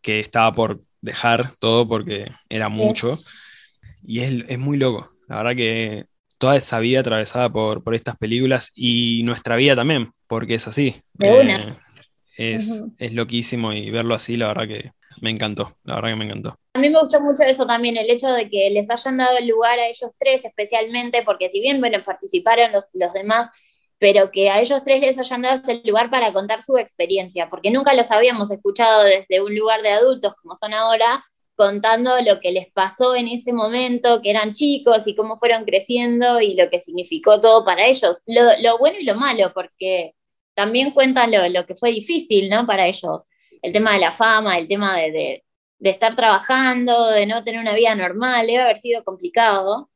[0.00, 3.18] que estaba por dejar todo porque era mucho.
[4.04, 5.10] Y es, es muy loco.
[5.28, 6.04] La verdad que
[6.38, 11.02] toda esa vida atravesada por, por, estas películas y nuestra vida también, porque es así.
[11.18, 11.74] Eh,
[12.36, 14.90] es, es, loquísimo y verlo así, la verdad que
[15.22, 16.58] me encantó, la verdad que me encantó.
[16.74, 19.48] A mí me gustó mucho eso también, el hecho de que les hayan dado el
[19.48, 23.50] lugar a ellos tres especialmente, porque si bien, bueno, participaron los, los demás,
[23.98, 27.70] pero que a ellos tres les hayan dado ese lugar para contar su experiencia, porque
[27.70, 31.24] nunca los habíamos escuchado desde un lugar de adultos como son ahora,
[31.56, 36.40] contando lo que les pasó en ese momento, que eran chicos y cómo fueron creciendo
[36.40, 40.14] y lo que significó todo para ellos, lo, bueno y lo malo, porque
[40.54, 42.66] también cuentan lo, que fue difícil, ¿no?
[42.66, 43.26] Para ellos,
[43.62, 45.42] el tema de la fama, el tema de,
[45.78, 49.90] de, estar trabajando, de no tener una vida normal, debe haber sido complicado.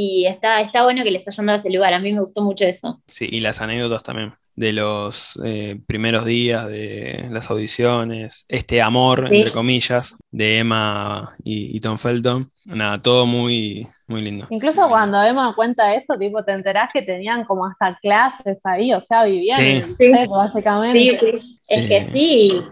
[0.00, 2.64] Y está, está bueno que les hayan dado ese lugar, a mí me gustó mucho
[2.64, 3.02] eso.
[3.08, 9.32] Sí, y las anécdotas también de los eh, primeros días de las audiciones, este amor,
[9.32, 12.50] entre comillas, de Emma y, Tom Felton.
[12.64, 14.48] Nada, todo muy, muy lindo.
[14.50, 19.00] Incluso cuando Emma cuenta eso, tipo, te enterás que tenían como hasta clases ahí, o
[19.00, 21.16] sea, vivían en el set, básicamente.
[21.16, 21.58] Sí, sí.
[21.68, 22.62] Es que eh, sí.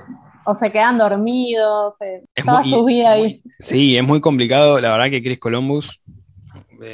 [0.45, 3.43] O se quedan dormidos, eh, toda su vida ahí.
[3.61, 4.81] Sí, es muy complicado.
[4.81, 6.01] La verdad que Chris Columbus,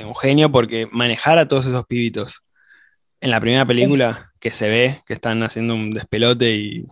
[0.05, 2.43] un genio, porque manejar a todos esos pibitos
[3.21, 6.85] en la primera película que se ve que están haciendo un despelote y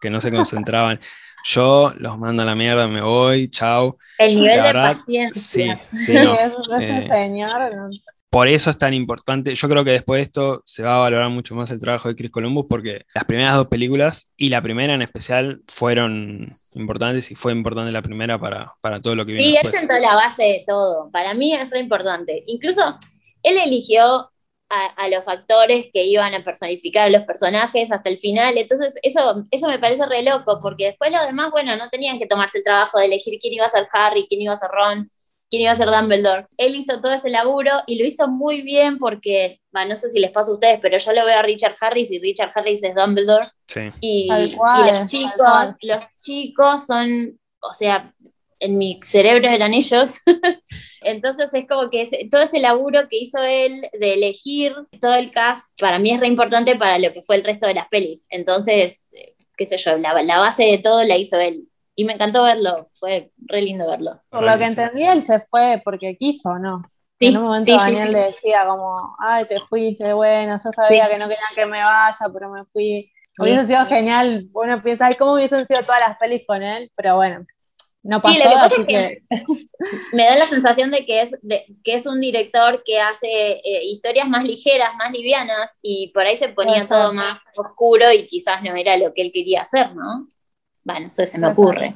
[0.00, 1.00] que no se concentraban.
[1.44, 3.96] Yo los mando a la mierda, me voy, chao.
[4.18, 5.76] El nivel de paciencia.
[5.90, 6.12] Sí, sí.
[6.80, 7.90] Eh, señor.
[8.30, 9.54] Por eso es tan importante.
[9.54, 12.14] Yo creo que después de esto se va a valorar mucho más el trabajo de
[12.14, 17.34] Chris Columbus porque las primeras dos películas y la primera en especial fueron importantes y
[17.34, 20.44] fue importante la primera para, para todo lo que vino sí, él sentó la base
[20.44, 21.10] de todo.
[21.10, 22.44] Para mí es re importante.
[22.46, 22.96] Incluso
[23.42, 24.30] él eligió
[24.70, 28.56] a, los actores que iban a personificar a los personajes hasta el final.
[28.56, 32.26] Entonces, eso, eso me parece re loco, porque después los demás, bueno, no tenían que
[32.26, 35.10] tomarse el trabajo de elegir quién iba a ser Harry, quién iba a ser Ron,
[35.50, 36.46] quién iba a ser Dumbledore.
[36.56, 40.30] Él hizo todo ese laburo y lo hizo muy bien porque, no sé si les
[40.30, 43.48] pasa a ustedes, pero yo lo veo a Richard Harris y Richard Harris es Dumbledore.
[43.66, 43.90] Sí.
[44.00, 48.14] Y, y los chicos, los chicos son, o sea,
[48.60, 50.12] en mi cerebro eran ellos.
[51.02, 55.68] Entonces es como que todo ese laburo que hizo él de elegir todo el cast,
[55.80, 58.26] para mí es re importante para lo que fue el resto de las pelis.
[58.28, 61.68] Entonces, eh, qué sé yo, la, base de todo la hizo él.
[62.00, 64.22] Y me encantó verlo, fue re lindo verlo.
[64.30, 66.80] Por lo que entendí, él se fue porque quiso, ¿no?
[67.18, 71.28] en un momento Daniel le decía como, ay, te fuiste, bueno, yo sabía que no
[71.28, 73.12] querían que me vaya, pero me fui.
[73.38, 76.90] Hubiese sido genial, uno piensa, ay, ¿cómo hubiesen sido todas las pelis con él?
[76.96, 77.44] Pero bueno,
[78.02, 79.22] no pasó, que
[80.14, 81.36] me da la sensación de que es,
[81.84, 86.38] que es un director que hace eh, historias más ligeras, más livianas, y por ahí
[86.38, 90.26] se ponía todo más oscuro y quizás no era lo que él quería hacer, ¿no?
[90.92, 91.94] Bueno, eso se me ocurre.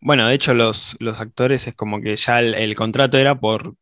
[0.00, 3.74] Bueno, de hecho, los, los actores es como que ya el, contrato era por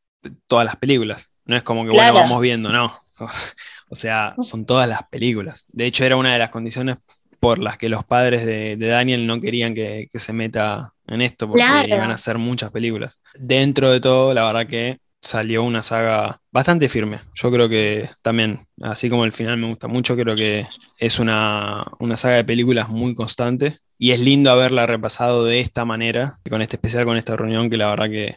[0.46, 1.32] todas las películas.
[1.44, 2.92] No es como que, bueno, vamos viendo, no.
[3.88, 5.66] o sea, son todas las películas.
[5.72, 6.98] De hecho, era una de las condiciones
[7.40, 11.64] por las que los padres de, Daniel no querían que, se meta en esto, porque
[11.88, 13.20] iban a hacer muchas películas.
[13.34, 17.18] Dentro de todo, la verdad que salió una saga bastante firme.
[17.34, 20.66] Yo creo que también, así como el final me gusta mucho, creo que
[20.98, 26.38] es una, saga de películas muy constante y es lindo haberla repasado de esta manera,
[26.50, 28.36] con este especial, con esta reunión, que la verdad que,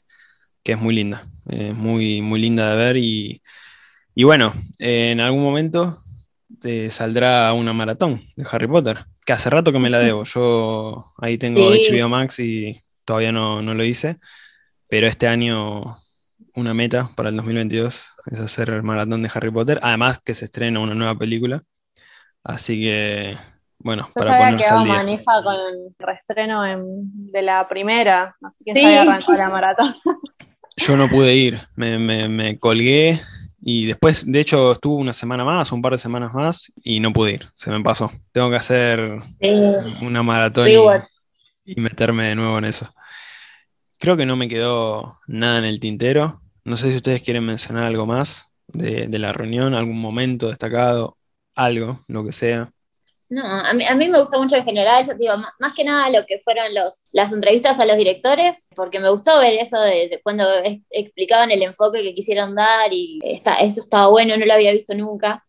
[0.63, 3.41] es muy linda, es muy, muy linda de ver y,
[4.15, 6.01] y bueno, en algún momento
[6.89, 10.23] saldrá una maratón de Harry Potter, que hace rato que me la debo.
[10.23, 14.17] Yo ahí tengo HBO Max y todavía no, lo hice,
[14.87, 15.97] pero este año
[16.55, 20.45] una meta para el 2022 es hacer el maratón de Harry Potter, además que se
[20.45, 21.61] estrena una nueva película.
[22.43, 23.37] Así que,
[23.79, 24.93] bueno, para ponerse al día.
[24.93, 29.95] manija con el reestreno de la primera, así que se arrancó la maratón.
[30.77, 31.97] Yo no pude ir, me,
[32.27, 33.19] me colgué
[33.67, 37.11] y después, de hecho, estuvo una semana más, un par de semanas más, y no
[37.11, 38.11] pude ir, se me pasó.
[38.31, 39.19] Tengo que hacer
[40.03, 40.67] una maratón
[41.63, 42.93] y, meterme de nuevo en eso.
[43.97, 46.43] Creo que no me quedó nada en el tintero.
[46.65, 51.17] No sé si ustedes quieren mencionar algo más de, de la reunión, algún momento destacado,
[51.55, 52.71] algo, lo que sea.
[53.27, 56.09] No, a mí, a mí, me gustó mucho en general, yo digo, más, que nada
[56.11, 60.19] lo que fueron los, las entrevistas a los directores, porque me gustó ver eso de,
[60.23, 60.45] cuando
[60.91, 64.93] explicaban el enfoque que quisieron dar y está, eso estaba bueno, no lo había visto
[64.93, 65.43] nunca.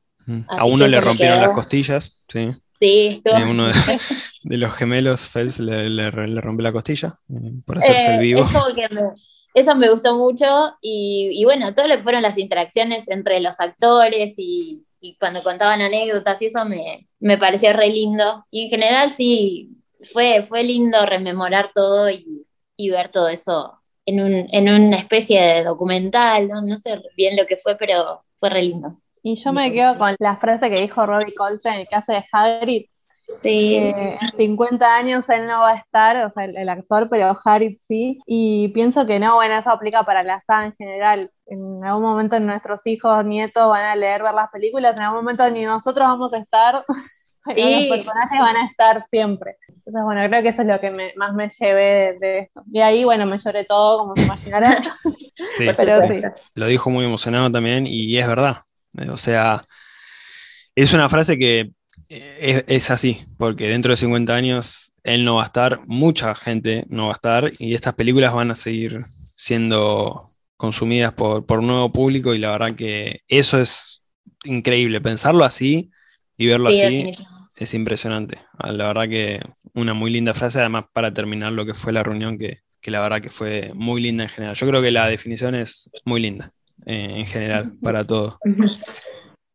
[0.49, 2.51] A uno le rompieron las costillas, sí.
[2.81, 3.69] Sí, eh, uno
[4.43, 8.47] de, los gemelos, Phelps, le, le, rompió la costilla eh, por hacerse el vivo.
[9.57, 13.59] Eso me gustó mucho y, y, bueno, todo lo que fueron las interacciones entre los
[13.59, 18.44] actores y, y cuando contaban anécdotas y eso me, me parecía re lindo.
[18.50, 19.70] Y en general sí,
[20.12, 22.46] fue, fue lindo rememorar todo y,
[22.76, 26.61] y ver todo eso en, un, en, una especie de documental, ¿no?
[26.61, 29.00] no sé bien lo que fue, pero fue re lindo.
[29.22, 32.22] Y yo me quedo con la frase que dijo Robbie Coltrane en el caso de
[32.30, 32.86] Hagrid.
[33.29, 33.70] Sí.
[33.70, 37.79] Que en 50 años él no va a estar, o sea, el, actor, pero Hagrid
[37.81, 38.20] sí.
[38.27, 41.31] Y pienso que no, bueno, eso aplica para la saga en general.
[41.47, 45.49] En algún momento nuestros hijos, nietos van a leer, ver las películas, en algún momento
[45.51, 46.85] ni nosotros vamos a estar,
[47.45, 49.57] pero los personajes van a estar siempre.
[49.68, 52.62] Entonces, bueno, creo que eso es lo que más me llevé de, esto.
[52.72, 54.83] Y ahí, bueno, me lloré todo, como se imaginarán.
[55.55, 56.22] sí, pero sí.
[56.55, 58.57] Lo dijo muy emocionado también y es verdad.
[59.11, 59.62] O sea,
[60.74, 61.72] es una frase que
[62.09, 66.84] eh, es, así, porque dentro de 50 años él no va a estar, mucha gente
[66.88, 69.04] no va a estar, y estas películas van a seguir
[69.36, 74.02] siendo consumidas por, un nuevo público, y la verdad que eso es
[74.44, 75.90] increíble, pensarlo así
[76.36, 77.14] y verlo así
[77.57, 78.38] es impresionante.
[78.59, 79.40] Ah, la verdad que
[79.74, 83.20] una muy linda frase, además para terminar lo que fue la reunión, que, la verdad
[83.20, 84.54] que fue muy linda en general.
[84.54, 86.52] Yo creo que la definición es muy linda.
[86.84, 88.38] Eh, en general para todo.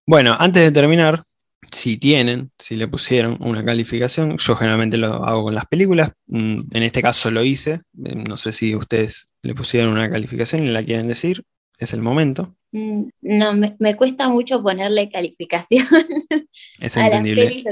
[0.05, 1.23] Bueno, antes de terminar,
[1.69, 6.61] si tienen, si le pusieron una calificación, yo generalmente lo hago con las películas, mm,
[6.71, 10.69] en este caso lo hice, eh, no sé si ustedes le pusieron una calificación y
[10.69, 11.43] la quieren decir,
[11.77, 12.55] es el momento.
[12.71, 15.87] Mm, no, me, cuesta mucho ponerle calificación.
[16.79, 17.63] Es entendible.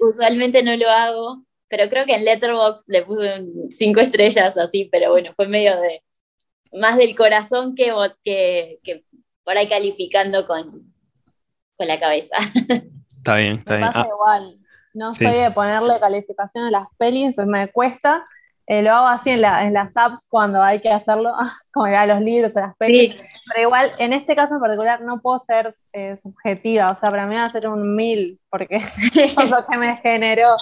[0.00, 5.10] usualmente no lo hago, pero creo que en Letterboxd le puse cinco estrellas así, pero
[5.10, 6.02] bueno, fue medio de
[6.72, 9.04] más del corazón que, que, que
[9.44, 10.92] por ahí calificando con,
[11.76, 12.36] con la cabeza.
[13.28, 13.92] Está bien, está me bien.
[13.92, 14.08] Pasa ah.
[14.08, 14.58] igual.
[14.94, 18.26] No soy de ponerle calificación a las pelis, me cuesta.
[18.66, 21.32] Eh, lo hago así en, la, en, las apps cuando hay que hacerlo,
[21.72, 23.14] como a los libros, a las pelis.
[23.46, 26.86] Pero igual, en este caso en particular, no puedo ser eh, subjetiva.
[26.86, 30.56] O sea, para mí va a ser un mil, porque es lo que me generó.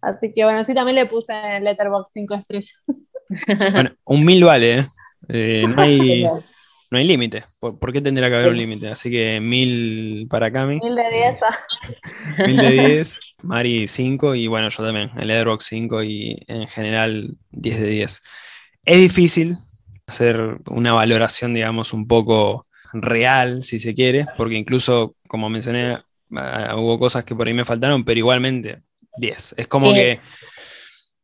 [0.00, 2.82] Así que bueno, sí, también le puse en Letterboxd cinco estrellas.
[3.72, 4.86] Bueno, un mil vale, ¿eh?
[5.28, 6.26] Eh, no hay,
[6.90, 7.44] no hay límite.
[7.60, 8.88] ¿Por, qué tendría que haber un límite?
[8.88, 10.78] Así que mil para Cami.
[10.82, 11.38] Mil de diez.
[12.46, 13.20] mil de diez.
[13.42, 15.10] Mari cinco y bueno, yo también.
[15.18, 18.22] El Edrock cinco y en general diez de diez.
[18.84, 19.56] Es difícil
[20.06, 25.98] hacer una valoración, digamos, un poco real, si se quiere, porque incluso, como mencioné,
[26.34, 28.78] ah, hubo cosas que por ahí me faltaron, pero igualmente
[29.18, 29.56] 10.
[29.58, 30.20] Es como que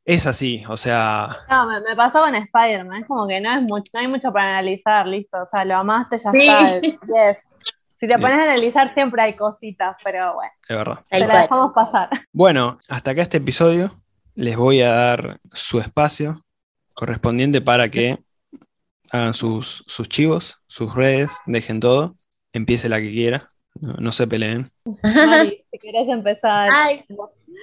[0.04, 1.28] es así, o sea.
[1.50, 4.58] No, me, pasó con Spider-Man, es como que no, es mucho, no hay mucho para
[4.58, 5.38] analizar, listo.
[5.42, 6.80] O sea, lo amaste, ya está.
[6.80, 7.48] Yes.
[7.96, 10.52] Si te pones a analizar, siempre hay cositas, pero bueno.
[10.68, 10.98] Es verdad.
[11.08, 12.10] Te la dejamos pasar.
[12.32, 13.98] Bueno, hasta acá este episodio.
[14.34, 16.44] Les voy a dar su espacio
[16.92, 18.18] correspondiente para que
[19.10, 22.16] hagan sus, sus chivos, sus redes, dejen todo.
[22.52, 23.52] Empiece la que quiera.
[23.80, 24.66] No, se peleen.
[24.84, 26.70] si querés empezar.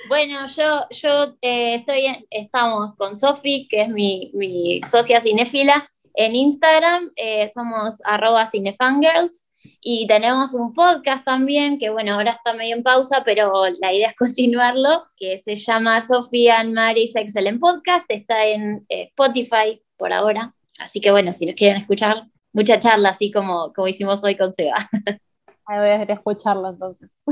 [0.08, 5.90] Bueno, yo, yo eh, estoy, estamos con Sofi, que es mi, mi socia cinéfila.
[6.14, 9.48] En Instagram eh, somos arroba cinefangirls
[9.80, 14.10] y tenemos un podcast también, que bueno, ahora está medio en pausa, pero la idea
[14.10, 20.14] es continuarlo, que se llama Sofía and Mary's Excellent Podcast, está en eh, Spotify por
[20.14, 20.54] ahora.
[20.80, 24.54] Así que bueno, si nos quieren escuchar, mucha charla, así como, como hicimos hoy con
[24.54, 24.90] Seba.
[25.66, 27.24] Ahí voy a escucharlo entonces.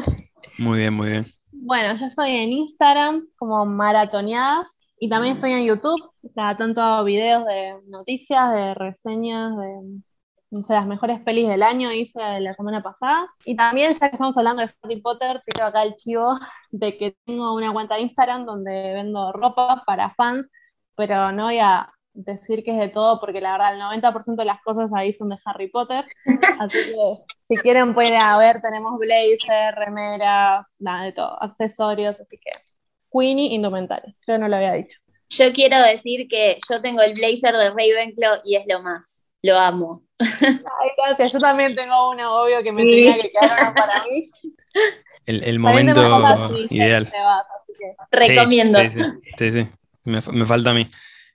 [0.57, 1.38] Muy bien, muy bien.
[1.51, 6.11] Bueno, yo estoy en Instagram como maratoneadas y también estoy en YouTube.
[6.35, 10.03] Cada tanto videos de noticias, de reseñas, de
[10.51, 13.27] las mejores pelis del año hice la semana pasada.
[13.45, 16.37] Y también, ya que estamos hablando de Harry Potter, tiro acá el chivo
[16.71, 20.49] de que tengo una cuenta de Instagram donde vendo ropa para fans,
[20.95, 24.45] pero no voy a decir que es de todo, porque la verdad el 90% de
[24.45, 26.05] las cosas ahí son de Harry Potter.
[26.59, 27.17] Así que
[27.49, 32.51] si quieren pueden ver, tenemos blazer, remeras, nada de todo, accesorios, así que
[33.11, 34.99] Queenie indumentaria, creo que no lo había dicho.
[35.29, 39.57] Yo quiero decir que yo tengo el blazer de Ravenclaw y es lo más, lo
[39.57, 40.03] amo.
[40.19, 44.23] Ay, gracias, yo también tengo uno obvio que me tenía que quedar para mí.
[45.25, 46.01] El, momento
[46.69, 47.07] ideal.
[48.11, 48.79] Recomiendo.
[48.79, 49.01] Sí,
[49.37, 49.67] sí, sí,
[50.03, 50.87] Me, me falta a mí.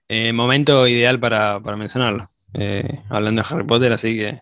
[0.09, 2.29] Eh, momento ideal para, mencionarlo.
[2.55, 4.41] Eh, hablando de Harry Potter, así que.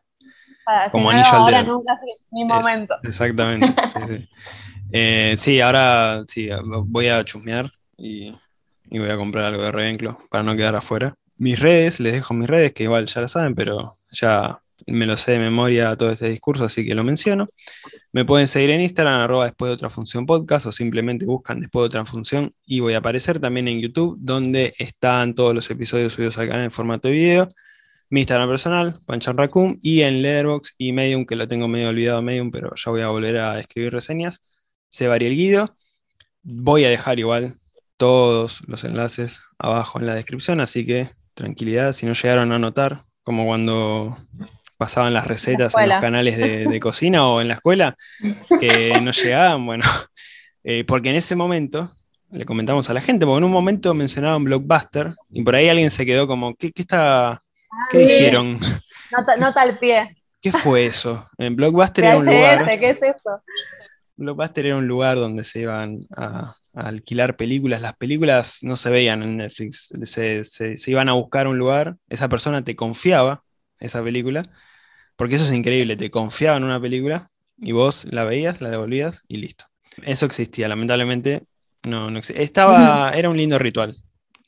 [0.91, 1.75] Como anillo al dedo.
[1.79, 2.01] Nunca
[2.31, 2.95] mi momento.
[3.03, 3.75] exactamente.
[4.95, 6.51] Eh, sí, ahora sí,
[6.85, 8.31] voy a chusmear y,
[8.91, 11.15] voy a comprar algo de Ravenclaw para no quedar afuera.
[11.39, 15.17] Mis redes, les dejo mis redes, que igual ya la saben, pero ya me lo
[15.17, 17.49] sé de memoria todo este discurso, así que lo menciono.
[18.13, 21.85] Me pueden seguir en Instagram, arroba después de otra función podcast, o simplemente buscan después
[21.85, 26.13] de otra función y voy a aparecer también en YouTube, donde están todos los episodios
[26.13, 27.49] subidos al canal en formato de video.
[28.13, 32.21] Mi Instagram personal, Panchan Raccoon, y en Letterboxd y Medium, que lo tengo medio olvidado
[32.21, 34.43] Medium, pero ya voy a volver a escribir reseñas.
[34.91, 35.75] Se varía el guido.
[36.43, 37.55] Voy a dejar igual
[37.97, 43.01] todos los enlaces abajo en la descripción, así que tranquilidad, si no llegaron a notar,
[43.23, 44.19] como cuando
[44.77, 47.97] pasaban las recetas en, los canales de, cocina o en la escuela,
[48.61, 49.87] que no llegaban, bueno,
[50.65, 51.91] eh, porque en ese momento
[52.31, 55.91] le comentamos a la gente, porque en un momento mencionaban Blockbuster y por ahí alguien
[55.91, 57.42] se quedó como, ¿qué, está,
[57.91, 58.61] qué dijeron?
[59.11, 60.17] Nota, al pie.
[60.41, 61.29] ¿Qué fue eso?
[61.39, 62.67] En Blockbuster era un lugar...
[62.81, 63.43] ¿Qué es eso?
[64.17, 67.83] Blockbuster era un lugar donde se iban a, alquilar películas.
[67.83, 72.29] Las películas no se veían en Netflix, se, se, iban a buscar un lugar, esa
[72.29, 73.43] persona te confiaba
[73.81, 74.43] esa película
[75.17, 79.23] porque eso es increíble, te confiaba en una película y vos la veías, la devolvías
[79.29, 79.67] y listo.
[80.03, 81.43] Eso existía, lamentablemente
[81.85, 82.43] no, no existía.
[82.43, 83.95] Estaba, era un lindo ritual.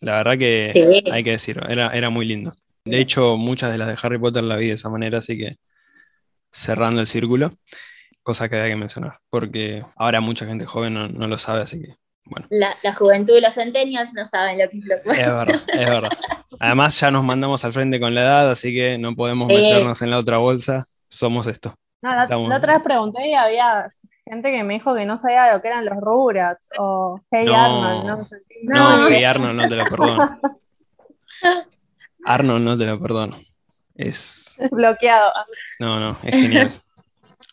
[0.01, 2.55] La verdad que hay que decirlo, era, era muy lindo.
[2.85, 5.57] De hecho, muchas de las de Harry Potter la vi de esa manera, así que
[6.53, 7.57] cerrando el círculo,
[8.23, 11.97] cosa que había que mencionar, porque ahora mucha gente joven no, lo sabe, así que
[12.27, 12.47] bueno.
[12.51, 16.11] La, juventud y los centennials no saben lo que es lo Es verdad, es verdad.
[16.61, 20.11] Además, ya nos mandamos al frente con la edad, así que no podemos meternos en
[20.11, 20.87] la otra bolsa.
[21.09, 21.75] Somos esto.
[22.03, 23.91] la, otra vez pregunté y había
[24.27, 28.27] gente que me dijo que no sabía lo que eran los Rugrats o Hey Arnold.
[28.65, 30.41] No, no, Hey Arnold no te lo perdono.
[32.25, 33.37] Arnold no te lo perdono.
[33.95, 34.57] Es...
[34.71, 35.33] bloqueado.
[35.81, 36.73] No, no, es genial.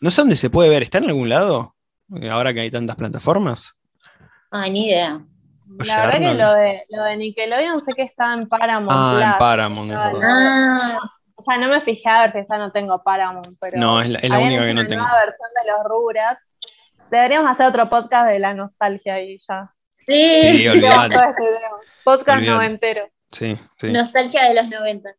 [0.00, 0.82] No sé dónde se puede ver.
[0.82, 1.74] ¿Está en algún lado?
[2.30, 3.78] Ahora que hay tantas plataformas.
[4.50, 5.24] Ah, ni idea.
[5.78, 8.90] La verdad que lo de, lo de Nickelodeon sé que está en Paramount.
[8.92, 9.92] Ah, en Paramount.
[9.94, 10.98] Ah,
[11.34, 13.78] o sea, no me fijé a ver si está no tengo Paramount, pero.
[13.78, 15.02] No, es la, es la única que no tengo.
[15.02, 16.54] nueva versión de los Rugrats.
[17.10, 19.70] Deberíamos hacer otro podcast de la nostalgia y ya.
[19.92, 21.16] Sí, sí olvidate.
[22.04, 23.08] Podcast noventero.
[23.32, 23.90] Sí, sí.
[23.90, 25.10] Nostalgia de los 90.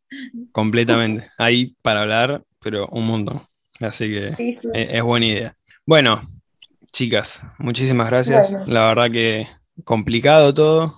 [0.51, 1.27] Completamente.
[1.37, 3.41] Ahí para hablar, pero un montón.
[3.81, 5.57] Así que Es, buena idea.
[5.85, 6.21] Bueno,
[6.91, 8.51] chicas, muchísimas gracias.
[8.67, 9.47] La verdad que
[9.83, 10.93] complicado todo,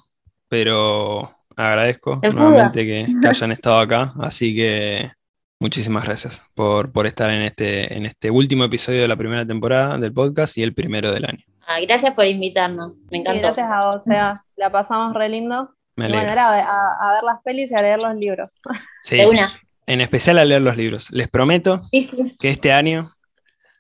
[0.49, 2.85] pero agradezco nuevamente
[3.21, 4.13] que, hayan estado acá.
[4.19, 5.11] Así que
[5.59, 9.97] muchísimas gracias por, por, estar en este, en este último episodio de la primera temporada
[9.97, 11.43] del podcast y el primero del año.
[11.87, 13.41] gracias por invitarnos, me encantó.
[13.41, 15.75] gracias a vos, o sea, la pasamos re lindo.
[15.95, 18.61] Me bueno, era a, ver las pelis y a leer los libros.
[19.01, 19.53] Sí, una.
[19.85, 21.09] en especial a leer los libros.
[21.11, 23.11] Les prometo que este año,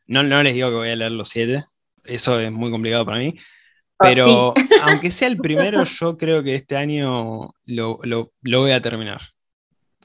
[0.07, 1.63] no, no les digo que voy a leer los siete,
[2.05, 3.43] eso es muy complicado para mí, ah,
[3.99, 4.53] pero
[4.83, 7.99] aunque sea el primero, yo creo que este año lo,
[8.41, 9.21] voy a terminar.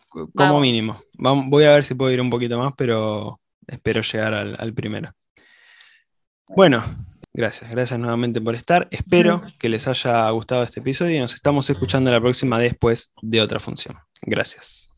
[0.08, 1.00] Como mínimo.
[1.14, 5.14] voy a ver si puedo ir un poquito más, pero espero llegar al primero.
[6.48, 6.82] Bueno,
[7.32, 8.88] Gracias, gracias nuevamente por estar.
[8.90, 13.40] Espero que les haya gustado este episodio y nos estamos escuchando la próxima después de
[13.40, 13.96] otra función.
[14.22, 14.90] Gracias.